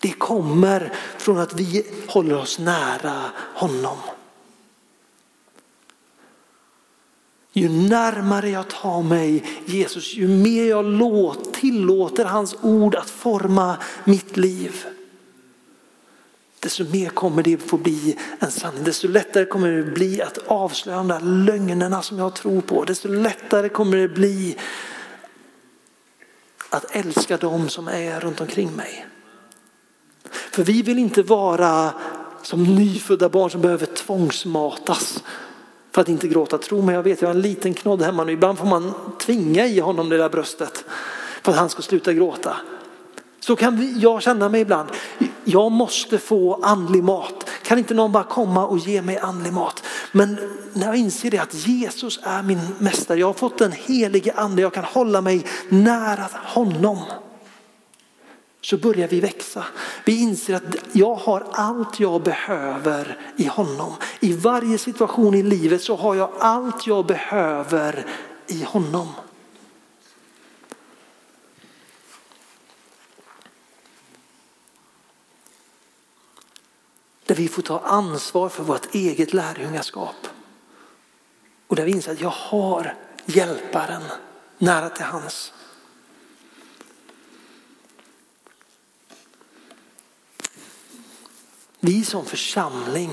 Det 0.03 0.13
kommer 0.13 0.93
från 1.19 1.39
att 1.39 1.61
vi 1.61 1.87
håller 2.07 2.39
oss 2.39 2.59
nära 2.59 3.23
honom. 3.55 3.97
Ju 7.53 7.69
närmare 7.69 8.51
jag 8.51 8.69
tar 8.69 9.03
mig 9.03 9.45
Jesus, 9.67 10.15
ju 10.15 10.29
mer 10.29 10.65
jag 10.65 10.85
låt, 10.85 11.55
tillåter 11.55 12.25
hans 12.25 12.57
ord 12.63 12.95
att 12.95 13.11
forma 13.11 13.77
mitt 14.05 14.37
liv. 14.37 14.85
Desto 16.61 16.85
mer 16.85 17.09
kommer 17.09 17.43
det 17.43 17.59
få 17.59 17.77
bli 17.77 18.19
en 18.39 18.51
sanning. 18.51 18.85
Desto 18.85 19.09
lättare 19.09 19.45
kommer 19.45 19.69
det 19.69 19.83
bli 19.83 20.23
att 20.23 20.39
avslöja 20.47 20.97
de 20.97 21.09
där 21.09 21.21
lögnerna 21.21 22.03
som 22.03 22.19
jag 22.19 22.35
tror 22.35 22.61
på. 22.61 22.85
Desto 22.85 23.09
lättare 23.09 23.69
kommer 23.69 23.97
det 23.97 24.09
bli 24.09 24.57
att 26.71 26.97
älska 26.97 27.37
dem 27.37 27.69
som 27.69 27.89
är 27.89 28.21
runt 28.21 28.41
omkring 28.41 28.77
mig. 28.77 29.07
För 30.53 30.65
vi 30.65 30.83
vill 30.83 30.99
inte 30.99 31.23
vara 31.23 31.93
som 32.43 32.65
nyfödda 32.65 33.29
barn 33.29 33.51
som 33.51 33.61
behöver 33.61 33.87
tvångsmatas 33.87 35.23
för 35.93 36.01
att 36.01 36.09
inte 36.09 36.29
gråta. 36.29 36.59
Tro 36.59 36.83
mig, 36.83 36.95
jag 36.95 37.03
vet, 37.03 37.23
jag 37.23 37.29
har 37.29 37.35
en 37.35 37.41
liten 37.41 37.75
knodd 37.75 38.03
hemma 38.03 38.25
nu. 38.25 38.33
Ibland 38.33 38.59
får 38.59 38.67
man 38.67 38.93
tvinga 39.21 39.67
i 39.67 39.81
honom 39.81 40.09
det 40.09 40.17
där 40.17 40.29
bröstet 40.29 40.85
för 41.43 41.53
att 41.53 41.59
han 41.59 41.69
ska 41.69 41.83
sluta 41.83 42.13
gråta. 42.13 42.57
Så 43.41 43.57
kan 43.57 44.01
jag 44.01 44.23
känna 44.23 44.49
mig 44.49 44.61
ibland. 44.61 44.89
Jag 45.45 45.73
måste 45.73 46.19
få 46.19 46.61
andlig 46.63 47.05
mat. 47.05 47.51
Kan 47.63 47.79
inte 47.79 47.95
någon 47.95 48.13
bara 48.13 48.25
komma 48.25 48.67
och 48.67 48.79
ge 48.79 49.03
mig 49.03 49.19
andlig 49.19 49.53
mat? 49.53 49.83
Men 50.13 50.39
när 50.73 50.87
jag 50.87 50.97
inser 50.97 51.31
det 51.31 51.39
att 51.39 51.55
Jesus 51.67 52.21
är 52.23 52.43
min 52.43 52.61
mästare, 52.79 53.19
jag 53.19 53.27
har 53.27 53.35
fått 53.35 53.59
den 53.59 53.73
helige 53.73 54.33
ande, 54.33 54.63
jag 54.63 54.75
kan 54.75 54.85
hålla 54.85 55.21
mig 55.21 55.47
nära 55.69 56.27
honom 56.33 56.99
så 58.63 58.77
börjar 58.77 59.09
vi 59.09 59.21
växa. 59.21 59.65
Vi 60.05 60.21
inser 60.21 60.55
att 60.55 60.63
jag 60.93 61.15
har 61.15 61.47
allt 61.53 62.01
jag 62.01 62.23
behöver 62.23 63.19
i 63.37 63.47
honom. 63.47 63.95
I 64.21 64.33
varje 64.33 64.79
situation 64.79 65.35
i 65.35 65.43
livet 65.43 65.83
så 65.83 65.97
har 65.97 66.15
jag 66.15 66.31
allt 66.39 66.87
jag 66.87 67.07
behöver 67.07 68.07
i 68.47 68.63
honom. 68.63 69.09
Där 77.27 77.35
vi 77.35 77.49
får 77.49 77.63
ta 77.63 77.79
ansvar 77.79 78.49
för 78.49 78.63
vårt 78.63 78.95
eget 78.95 79.33
lärjungaskap. 79.33 80.29
Och 81.67 81.77
där 81.77 81.85
vi 81.85 81.93
inser 81.93 82.13
att 82.13 82.21
jag 82.21 82.31
har 82.31 82.97
hjälparen 83.27 84.03
nära 84.59 84.89
till 84.89 85.05
hans. 85.05 85.53
Vi 91.85 92.05
som 92.05 92.25
församling 92.25 93.11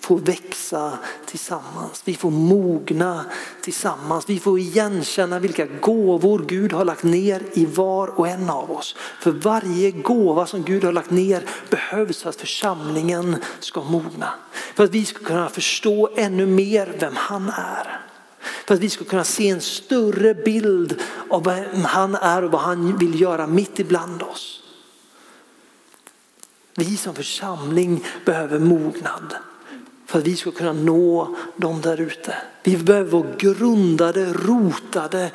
får 0.00 0.18
växa 0.18 0.98
tillsammans. 1.26 2.02
Vi 2.04 2.14
får 2.14 2.30
mogna 2.30 3.24
tillsammans. 3.60 4.24
Vi 4.28 4.38
får 4.38 4.58
igenkänna 4.58 5.38
vilka 5.38 5.66
gåvor 5.66 6.44
Gud 6.48 6.72
har 6.72 6.84
lagt 6.84 7.02
ner 7.02 7.42
i 7.52 7.66
var 7.66 8.08
och 8.08 8.28
en 8.28 8.50
av 8.50 8.70
oss. 8.70 8.96
För 9.20 9.30
varje 9.30 9.90
gåva 9.90 10.46
som 10.46 10.62
Gud 10.62 10.84
har 10.84 10.92
lagt 10.92 11.10
ner 11.10 11.44
behövs 11.70 12.22
för 12.22 12.28
att 12.30 12.36
församlingen 12.36 13.36
ska 13.60 13.82
mogna. 13.82 14.34
För 14.74 14.84
att 14.84 14.90
vi 14.90 15.04
ska 15.04 15.24
kunna 15.24 15.48
förstå 15.48 16.10
ännu 16.16 16.46
mer 16.46 16.96
vem 17.00 17.16
han 17.16 17.48
är. 17.48 18.00
För 18.66 18.74
att 18.74 18.80
vi 18.80 18.90
ska 18.90 19.04
kunna 19.04 19.24
se 19.24 19.48
en 19.48 19.60
större 19.60 20.34
bild 20.34 21.00
av 21.30 21.44
vem 21.44 21.84
han 21.84 22.14
är 22.14 22.44
och 22.44 22.50
vad 22.50 22.60
han 22.60 22.98
vill 22.98 23.20
göra 23.20 23.46
mitt 23.46 23.78
ibland 23.78 24.22
oss. 24.22 24.62
Vi 26.74 26.96
som 26.96 27.14
församling 27.14 28.04
behöver 28.24 28.58
mognad 28.58 29.34
för 30.06 30.18
att 30.18 30.26
vi 30.26 30.36
ska 30.36 30.50
kunna 30.50 30.72
nå 30.72 31.36
dem 31.56 31.80
där 31.80 32.00
ute. 32.00 32.36
Vi 32.62 32.76
behöver 32.76 33.10
vara 33.10 33.36
grundade, 33.38 34.32
rotade 34.32 35.30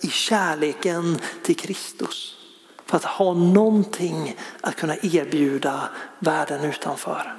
i 0.00 0.08
kärleken 0.08 1.18
till 1.42 1.56
Kristus. 1.56 2.36
För 2.86 2.96
att 2.96 3.04
ha 3.04 3.34
någonting 3.34 4.36
att 4.60 4.76
kunna 4.76 4.96
erbjuda 5.02 5.88
världen 6.18 6.64
utanför. 6.64 7.36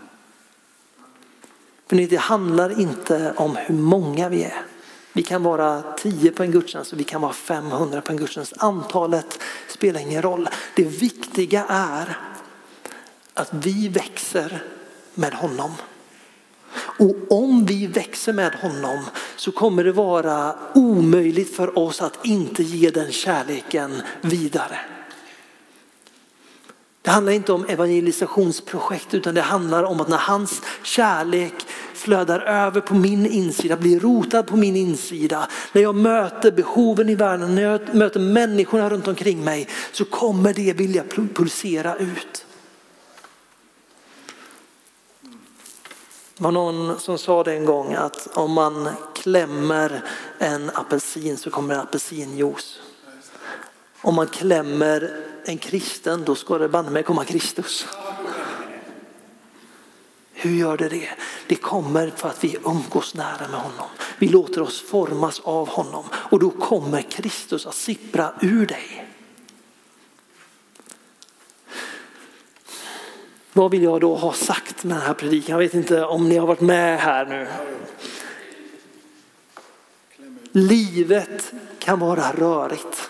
För 1.87 1.95
det 1.95 2.15
handlar 2.15 2.79
inte 2.79 3.33
om 3.37 3.55
hur 3.55 3.75
många 3.75 4.29
vi 4.29 4.43
är. 4.43 4.61
Vi 5.13 5.23
kan 5.23 5.43
vara 5.43 5.81
10 5.97 6.31
på 6.31 6.43
en 6.43 6.51
gudstjänst 6.51 6.93
och 6.93 6.99
vi 6.99 7.03
kan 7.03 7.21
vara 7.21 7.33
500 7.33 8.01
på 8.01 8.11
en 8.11 8.17
gudstjänst. 8.17 8.53
Antalet 8.57 9.39
spelar 9.67 9.99
ingen 9.99 10.21
roll. 10.21 10.49
Det 10.75 10.83
viktiga 10.83 11.65
är 11.69 12.17
att 13.35 13.49
vi 13.51 13.87
växer 13.87 14.63
med 15.13 15.33
honom. 15.33 15.71
Och 16.99 17.15
om 17.29 17.65
vi 17.65 17.87
växer 17.87 18.33
med 18.33 18.55
honom 18.55 19.05
så 19.35 19.51
kommer 19.51 19.83
det 19.83 19.91
vara 19.91 20.55
omöjligt 20.73 21.55
för 21.55 21.79
oss 21.79 22.01
att 22.01 22.25
inte 22.25 22.63
ge 22.63 22.89
den 22.89 23.11
kärleken 23.11 24.01
vidare. 24.21 24.79
Det 27.01 27.11
handlar 27.11 27.33
inte 27.33 27.53
om 27.53 27.65
evangelisationsprojekt 27.65 29.13
utan 29.13 29.35
det 29.35 29.41
handlar 29.41 29.83
om 29.83 30.01
att 30.01 30.07
när 30.07 30.17
hans 30.17 30.61
kärlek 30.83 31.53
flödar 31.93 32.39
över 32.39 32.81
på 32.81 32.95
min 32.95 33.25
insida, 33.25 33.77
blir 33.77 33.99
rotad 33.99 34.43
på 34.43 34.57
min 34.57 34.75
insida. 34.75 35.47
När 35.73 35.81
jag 35.81 35.95
möter 35.95 36.51
behoven 36.51 37.09
i 37.09 37.15
världen, 37.15 37.55
när 37.55 37.61
jag 37.61 37.95
möter 37.95 38.19
människorna 38.19 38.89
runt 38.89 39.07
omkring 39.07 39.43
mig 39.43 39.67
så 39.91 40.05
kommer 40.05 40.53
det 40.53 40.73
vilja 40.73 41.03
pulsera 41.33 41.95
ut. 41.95 42.44
Det 46.37 46.43
var 46.43 46.51
någon 46.51 46.99
som 46.99 47.17
sa 47.17 47.43
det 47.43 47.53
en 47.53 47.65
gång 47.65 47.93
att 47.93 48.27
om 48.37 48.51
man 48.51 48.89
klämmer 49.15 50.03
en 50.37 50.71
apelsin 50.73 51.37
så 51.37 51.49
kommer 51.49 51.75
det 51.75 51.81
apelsinjuice. 51.81 52.79
Om 54.01 54.15
man 54.15 54.27
klämmer 54.27 55.23
en 55.45 55.57
kristen 55.57 56.23
då 56.25 56.35
ska 56.35 56.57
det 56.57 56.69
banne 56.69 56.89
mig 56.89 57.03
komma 57.03 57.25
Kristus. 57.25 57.87
Hur 60.33 60.51
gör 60.51 60.77
det 60.77 60.89
det? 60.89 61.09
Det 61.47 61.55
kommer 61.55 62.11
för 62.15 62.29
att 62.29 62.43
vi 62.43 62.57
umgås 62.65 63.15
nära 63.15 63.47
med 63.51 63.59
honom. 63.59 63.87
Vi 64.17 64.27
låter 64.27 64.61
oss 64.61 64.81
formas 64.81 65.41
av 65.43 65.69
honom 65.69 66.03
och 66.13 66.39
då 66.39 66.49
kommer 66.49 67.01
Kristus 67.01 67.65
att 67.65 67.75
sippra 67.75 68.33
ur 68.41 68.65
dig. 68.65 69.04
Vad 73.57 73.71
vill 73.71 73.83
jag 73.83 74.01
då 74.01 74.15
ha 74.15 74.33
sagt 74.33 74.83
med 74.83 74.97
den 74.97 75.05
här 75.05 75.13
predikan? 75.13 75.51
Jag 75.51 75.59
vet 75.59 75.73
inte 75.73 76.05
om 76.05 76.29
ni 76.29 76.37
har 76.37 76.47
varit 76.47 76.61
med 76.61 76.99
här 76.99 77.25
nu. 77.25 77.47
Livet 80.51 81.53
kan 81.79 81.99
vara 81.99 82.31
rörigt. 82.31 83.09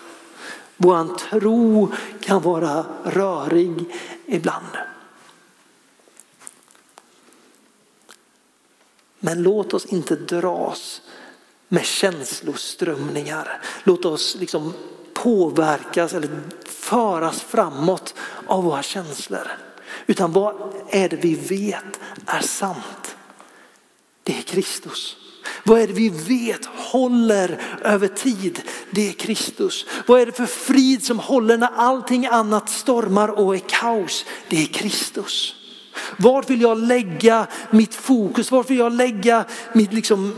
Vår 0.76 1.18
tro 1.18 1.92
kan 2.20 2.42
vara 2.42 2.84
rörig 3.04 3.84
ibland. 4.26 4.76
Men 9.18 9.42
låt 9.42 9.74
oss 9.74 9.86
inte 9.86 10.16
dras 10.16 11.02
med 11.68 11.84
känsloströmningar. 11.84 13.60
Låt 13.84 14.04
oss 14.04 14.36
liksom 14.40 14.72
påverkas 15.14 16.14
eller 16.14 16.30
föras 16.64 17.40
framåt 17.40 18.14
av 18.46 18.64
våra 18.64 18.82
känslor. 18.82 19.65
Utan 20.06 20.32
vad 20.32 20.54
är 20.90 21.08
det 21.08 21.16
vi 21.16 21.34
vet 21.34 22.00
är 22.26 22.40
sant? 22.40 23.16
Det 24.22 24.38
är 24.38 24.42
Kristus. 24.42 25.16
Vad 25.64 25.80
är 25.80 25.86
det 25.86 25.92
vi 25.92 26.08
vet 26.08 26.64
håller 26.66 27.60
över 27.82 28.08
tid? 28.08 28.62
Det 28.90 29.08
är 29.08 29.12
Kristus. 29.12 29.86
Vad 30.06 30.20
är 30.20 30.26
det 30.26 30.32
för 30.32 30.46
frid 30.46 31.04
som 31.04 31.18
håller 31.18 31.56
när 31.56 31.70
allting 31.76 32.26
annat 32.26 32.68
stormar 32.68 33.28
och 33.28 33.54
är 33.54 33.62
kaos? 33.68 34.24
Det 34.48 34.62
är 34.62 34.66
Kristus. 34.66 35.54
Vart 36.18 36.50
vill 36.50 36.60
jag 36.60 36.78
lägga 36.78 37.46
mitt 37.70 37.94
fokus? 37.94 38.50
Vart 38.50 38.70
vill 38.70 38.78
jag 38.78 38.92
lägga 38.92 39.44
mitt 39.72 39.92
liksom 39.92 40.34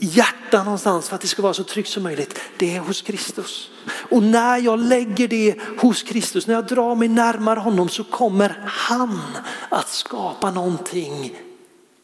hjärta 0.00 0.64
någonstans 0.64 1.08
för 1.08 1.14
att 1.14 1.20
det 1.20 1.28
ska 1.28 1.42
vara 1.42 1.54
så 1.54 1.64
tryggt 1.64 1.88
som 1.88 2.02
möjligt? 2.02 2.40
Det 2.58 2.76
är 2.76 2.80
hos 2.80 3.02
Kristus. 3.02 3.70
Och 4.10 4.22
när 4.22 4.58
jag 4.58 4.78
lägger 4.78 5.28
det 5.28 5.54
hos 5.78 6.02
Kristus, 6.02 6.46
när 6.46 6.54
jag 6.54 6.66
drar 6.66 6.94
mig 6.94 7.08
närmare 7.08 7.60
honom 7.60 7.88
så 7.88 8.04
kommer 8.04 8.62
han 8.66 9.20
att 9.68 9.88
skapa 9.88 10.50
någonting 10.50 11.36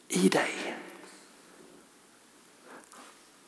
i 0.08 0.28
dig. 0.28 0.76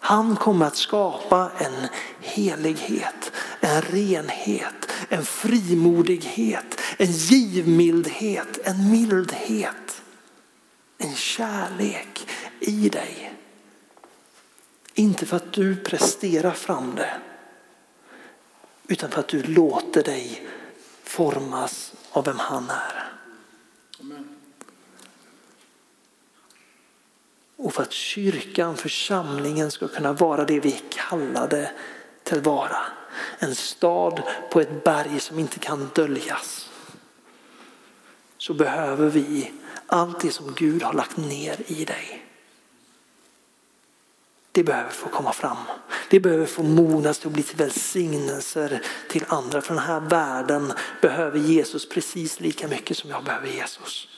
Han 0.01 0.37
kommer 0.37 0.67
att 0.67 0.77
skapa 0.77 1.51
en 1.59 1.89
helighet, 2.21 3.33
en 3.61 3.83
renhet, 3.83 4.93
en 5.09 5.25
frimodighet, 5.25 6.81
en 6.97 7.13
givmildhet, 7.13 8.59
en 8.65 8.91
mildhet, 8.91 10.03
en 10.99 11.15
kärlek 11.15 12.29
i 12.61 12.89
dig. 12.89 13.28
Inte 14.99 15.27
för 15.27 15.37
att 15.37 15.53
du 15.53 15.77
presterar 15.77 16.53
fram 16.53 16.95
det, 16.95 17.21
utan 18.89 19.11
för 19.11 19.21
att 19.21 19.29
du 19.29 19.43
låter 19.43 20.03
dig 20.03 20.47
formas 21.03 21.93
av 22.11 22.25
vem 22.25 22.39
han 22.39 22.71
är. 22.71 23.13
Amen. 24.01 24.29
Och 27.57 27.75
för 27.75 27.83
att 27.83 27.93
kyrkan, 27.93 28.77
församlingen 28.77 29.71
ska 29.71 29.89
kunna 29.89 30.13
vara 30.13 30.45
det 30.45 30.61
vi 30.61 30.81
kallade 30.91 31.73
till 32.23 32.41
vara. 32.41 32.81
En 33.39 33.55
stad 33.55 34.23
på 34.51 34.61
ett 34.61 34.85
berg 34.85 35.21
som 35.21 35.39
inte 35.39 35.59
kan 35.59 35.91
döljas. 35.95 36.71
Så 38.39 38.55
behöver 38.55 39.09
vi 39.11 39.53
allt 39.87 40.21
det 40.21 40.31
som 40.31 40.55
Gud 40.55 40.83
har 40.83 40.93
lagt 40.93 41.17
ner 41.17 41.57
i 41.67 41.85
dig. 41.85 42.28
Det 44.59 44.65
behöver 44.65 44.91
få 44.91 45.09
komma 45.09 45.33
fram. 45.33 45.57
Det 46.11 46.21
behöver 46.21 46.47
få 46.47 46.63
mognas 46.63 47.25
och 47.25 47.31
bli 47.31 47.43
till 47.43 47.57
välsignelser 47.57 48.83
till 49.09 49.25
andra. 49.29 49.61
För 49.61 49.75
den 49.75 49.83
här 49.83 50.01
världen 50.01 50.73
behöver 51.03 51.39
Jesus 51.39 51.89
precis 51.89 52.41
lika 52.41 52.69
mycket 52.69 52.97
som 52.97 53.11
jag 53.11 53.25
behöver 53.25 53.49
Jesus. 53.49 54.09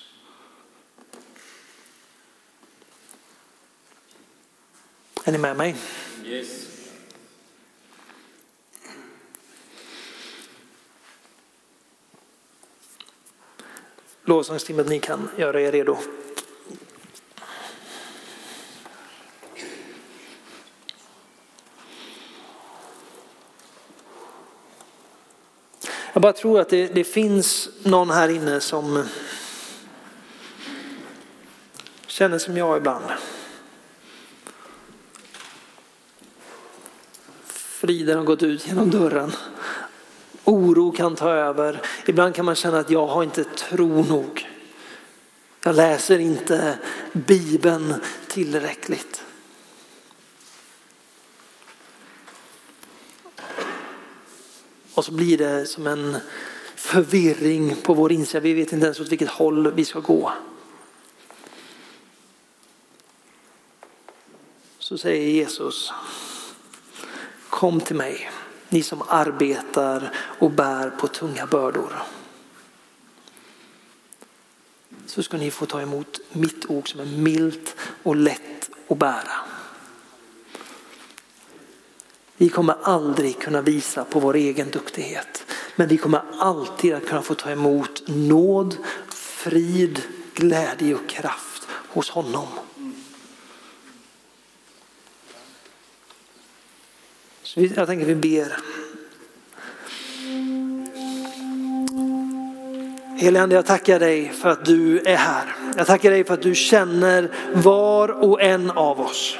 Är 5.24 5.32
ni 5.32 5.38
med 5.38 5.56
mig? 5.56 5.76
Yes. 6.24 6.66
Lovsångsteamet, 14.24 14.88
ni 14.88 14.98
kan 15.00 15.28
göra 15.36 15.60
er 15.60 15.72
redo. 15.72 15.98
Jag 26.20 26.22
bara 26.22 26.32
tror 26.32 26.60
att 26.60 26.68
det, 26.68 26.86
det 26.86 27.04
finns 27.04 27.68
någon 27.82 28.10
här 28.10 28.28
inne 28.28 28.60
som 28.60 29.04
känner 32.06 32.38
som 32.38 32.56
jag 32.56 32.76
ibland. 32.76 33.04
Friden 37.46 38.18
har 38.18 38.24
gått 38.24 38.42
ut 38.42 38.66
genom 38.68 38.90
dörren. 38.90 39.32
Oro 40.44 40.92
kan 40.92 41.16
ta 41.16 41.30
över. 41.30 41.80
Ibland 42.06 42.34
kan 42.34 42.44
man 42.44 42.54
känna 42.54 42.78
att 42.78 42.90
jag 42.90 43.06
har 43.06 43.22
inte 43.22 43.44
tro 43.44 44.04
nog. 44.04 44.48
Jag 45.62 45.76
läser 45.76 46.18
inte 46.18 46.78
Bibeln 47.12 47.94
tillräckligt. 48.28 49.24
Och 55.00 55.06
så 55.06 55.12
blir 55.12 55.38
det 55.38 55.66
som 55.66 55.86
en 55.86 56.16
förvirring 56.76 57.76
på 57.76 57.94
vår 57.94 58.12
insida. 58.12 58.40
Vi 58.40 58.54
vet 58.54 58.72
inte 58.72 58.86
ens 58.86 59.00
åt 59.00 59.12
vilket 59.12 59.28
håll 59.28 59.72
vi 59.72 59.84
ska 59.84 60.00
gå. 60.00 60.32
Så 64.78 64.98
säger 64.98 65.30
Jesus, 65.30 65.92
Kom 67.48 67.80
till 67.80 67.96
mig, 67.96 68.30
ni 68.68 68.82
som 68.82 69.02
arbetar 69.08 70.14
och 70.16 70.50
bär 70.50 70.90
på 70.90 71.08
tunga 71.08 71.46
bördor. 71.46 72.02
Så 75.06 75.22
ska 75.22 75.36
ni 75.36 75.50
få 75.50 75.66
ta 75.66 75.80
emot 75.80 76.20
mitt 76.32 76.70
ok 76.70 76.88
som 76.88 77.00
är 77.00 77.06
milt 77.06 77.76
och 78.02 78.16
lätt 78.16 78.70
att 78.88 78.98
bära. 78.98 79.49
Vi 82.40 82.48
kommer 82.48 82.76
aldrig 82.82 83.38
kunna 83.38 83.62
visa 83.62 84.04
på 84.04 84.20
vår 84.20 84.36
egen 84.36 84.70
duktighet. 84.70 85.44
Men 85.76 85.88
vi 85.88 85.96
kommer 85.96 86.22
alltid 86.38 86.94
att 86.94 87.06
kunna 87.06 87.22
få 87.22 87.34
ta 87.34 87.50
emot 87.50 88.02
nåd, 88.06 88.76
frid, 89.14 90.02
glädje 90.34 90.94
och 90.94 91.08
kraft 91.08 91.68
hos 91.88 92.10
honom. 92.10 92.46
Så 97.42 97.60
jag 97.60 97.86
tänker 97.86 98.06
vi 98.06 98.14
ber. 98.14 98.56
Helige 103.16 103.54
jag 103.54 103.66
tackar 103.66 103.98
dig 104.00 104.28
för 104.28 104.48
att 104.48 104.64
du 104.64 104.98
är 105.00 105.16
här. 105.16 105.56
Jag 105.76 105.86
tackar 105.86 106.10
dig 106.10 106.24
för 106.24 106.34
att 106.34 106.42
du 106.42 106.54
känner 106.54 107.30
var 107.54 108.08
och 108.08 108.42
en 108.42 108.70
av 108.70 109.00
oss. 109.00 109.38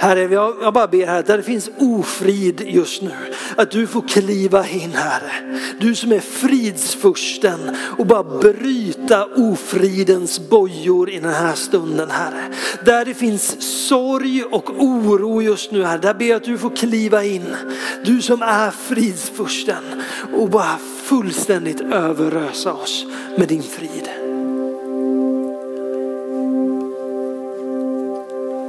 Herre, 0.00 0.34
jag, 0.34 0.56
jag 0.62 0.74
bara 0.74 0.86
ber 0.86 1.06
här, 1.06 1.22
där 1.22 1.36
det 1.36 1.42
finns 1.42 1.70
ofrid 1.78 2.60
just 2.60 3.02
nu, 3.02 3.10
att 3.56 3.70
du 3.70 3.86
får 3.86 4.02
kliva 4.08 4.68
in 4.68 4.92
Herre. 4.92 5.60
Du 5.80 5.94
som 5.94 6.12
är 6.12 6.20
fridsfursten 6.20 7.76
och 7.98 8.06
bara 8.06 8.22
bryta 8.22 9.26
ofridens 9.26 10.48
bojor 10.48 11.10
i 11.10 11.20
den 11.20 11.34
här 11.34 11.54
stunden 11.54 12.10
Herre. 12.10 12.44
Där 12.84 13.04
det 13.04 13.14
finns 13.14 13.62
sorg 13.88 14.44
och 14.44 14.70
oro 14.70 15.42
just 15.42 15.70
nu 15.70 15.84
Herre, 15.84 15.98
där 15.98 16.14
ber 16.14 16.26
jag 16.26 16.36
att 16.36 16.44
du 16.44 16.58
får 16.58 16.76
kliva 16.76 17.24
in. 17.24 17.56
Du 18.04 18.22
som 18.22 18.42
är 18.42 18.70
fridsfursten 18.70 20.02
och 20.36 20.50
bara 20.50 20.78
fullständigt 21.04 21.80
överösa 21.80 22.72
oss 22.72 23.06
med 23.38 23.48
din 23.48 23.62
frid. 23.62 24.19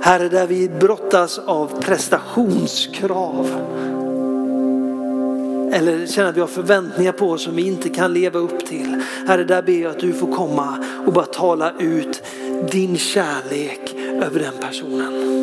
Herre, 0.03 0.29
där 0.29 0.47
vi 0.47 0.69
brottas 0.69 1.39
av 1.39 1.81
prestationskrav. 1.81 3.47
Eller 5.73 6.05
känner 6.05 6.29
att 6.29 6.37
vi 6.37 6.41
har 6.41 6.47
förväntningar 6.47 7.11
på 7.11 7.29
oss 7.29 7.43
som 7.43 7.55
vi 7.55 7.67
inte 7.67 7.89
kan 7.89 8.13
leva 8.13 8.39
upp 8.39 8.65
till. 8.65 9.01
Herre, 9.27 9.43
där 9.43 9.61
ber 9.61 9.73
jag 9.73 9.91
att 9.91 9.99
du 9.99 10.13
får 10.13 10.31
komma 10.31 10.85
och 11.05 11.13
bara 11.13 11.25
tala 11.25 11.71
ut 11.79 12.23
din 12.71 12.97
kärlek 12.97 13.95
över 14.21 14.39
den 14.39 14.53
personen. 14.61 15.41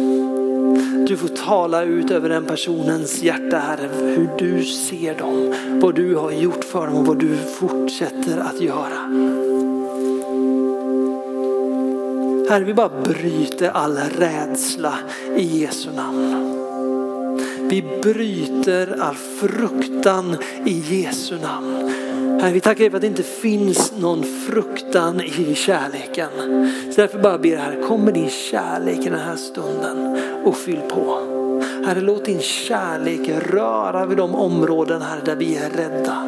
Du 1.07 1.17
får 1.17 1.29
tala 1.29 1.83
ut 1.83 2.11
över 2.11 2.29
den 2.29 2.45
personens 2.45 3.23
hjärta, 3.23 3.59
Herre, 3.59 3.89
hur 3.99 4.29
du 4.39 4.65
ser 4.65 5.19
dem, 5.19 5.55
vad 5.81 5.95
du 5.95 6.15
har 6.15 6.31
gjort 6.31 6.65
för 6.65 6.87
dem 6.87 6.97
och 6.97 7.07
vad 7.07 7.19
du 7.19 7.37
fortsätter 7.37 8.39
att 8.39 8.61
göra. 8.61 9.58
Herre, 12.49 12.65
vi 12.65 12.75
bara 12.75 12.89
bryter 12.89 13.71
all 13.71 13.97
rädsla 13.97 14.95
i 15.37 15.61
Jesu 15.61 15.91
namn. 15.93 16.55
Vi 17.71 17.83
bryter 18.03 18.97
all 19.01 19.15
fruktan 19.15 20.37
i 20.65 21.03
Jesu 21.03 21.39
namn. 21.43 21.93
Herre, 22.41 22.53
vi 22.53 22.61
tackar 22.61 22.81
dig 22.81 22.91
för 22.91 22.97
att 22.97 23.01
det 23.01 23.07
inte 23.07 23.23
finns 23.23 23.93
någon 23.99 24.23
fruktan 24.23 25.21
i 25.21 25.55
kärleken. 25.55 26.29
Så 26.91 27.01
därför 27.01 27.19
bara 27.19 27.39
ber 27.39 27.57
Herre, 27.57 27.83
kom 27.83 28.05
med 28.05 28.15
din 28.15 28.31
kärlek 28.31 29.07
i 29.07 29.11
den 29.11 29.21
här 29.21 29.37
stunden 29.37 30.19
och 30.45 30.57
fyll 30.57 30.81
på. 30.91 31.19
Herre, 31.87 32.01
låt 32.01 32.25
din 32.25 32.41
kärlek 32.41 33.31
röra 33.53 34.07
vid 34.07 34.19
de 34.19 34.35
områden 34.35 35.03
här 35.03 35.21
där 35.25 35.37
vi 35.37 35.57
är 35.57 35.71
rädda. 35.71 36.25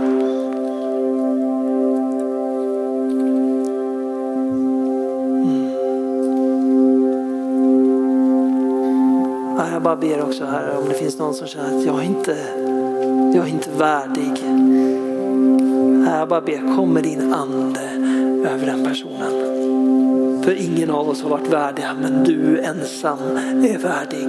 Så 10.41 10.47
här 10.47 10.79
om 10.79 10.89
det 10.89 10.95
finns 10.95 11.19
någon 11.19 11.35
som 11.35 11.47
känner 11.47 11.79
att 11.79 11.85
jag 11.87 11.99
är 11.99 12.03
inte, 12.03 12.37
jag 13.35 13.47
är 13.47 13.51
inte 13.51 13.71
värdig. 13.71 14.33
Jag 16.07 16.29
bara 16.29 16.41
ber, 16.41 16.77
kom 16.77 16.95
med 16.95 17.03
din 17.03 17.35
ande 17.35 17.81
över 18.51 18.67
den 18.67 18.85
personen. 18.85 19.33
För 20.45 20.53
ingen 20.53 20.91
av 20.91 21.09
oss 21.09 21.23
har 21.23 21.31
varit 21.31 21.49
värdiga, 21.49 21.95
men 22.03 22.25
du 22.25 22.61
ensam 22.61 23.37
är 23.65 23.79
värdig. 23.79 24.29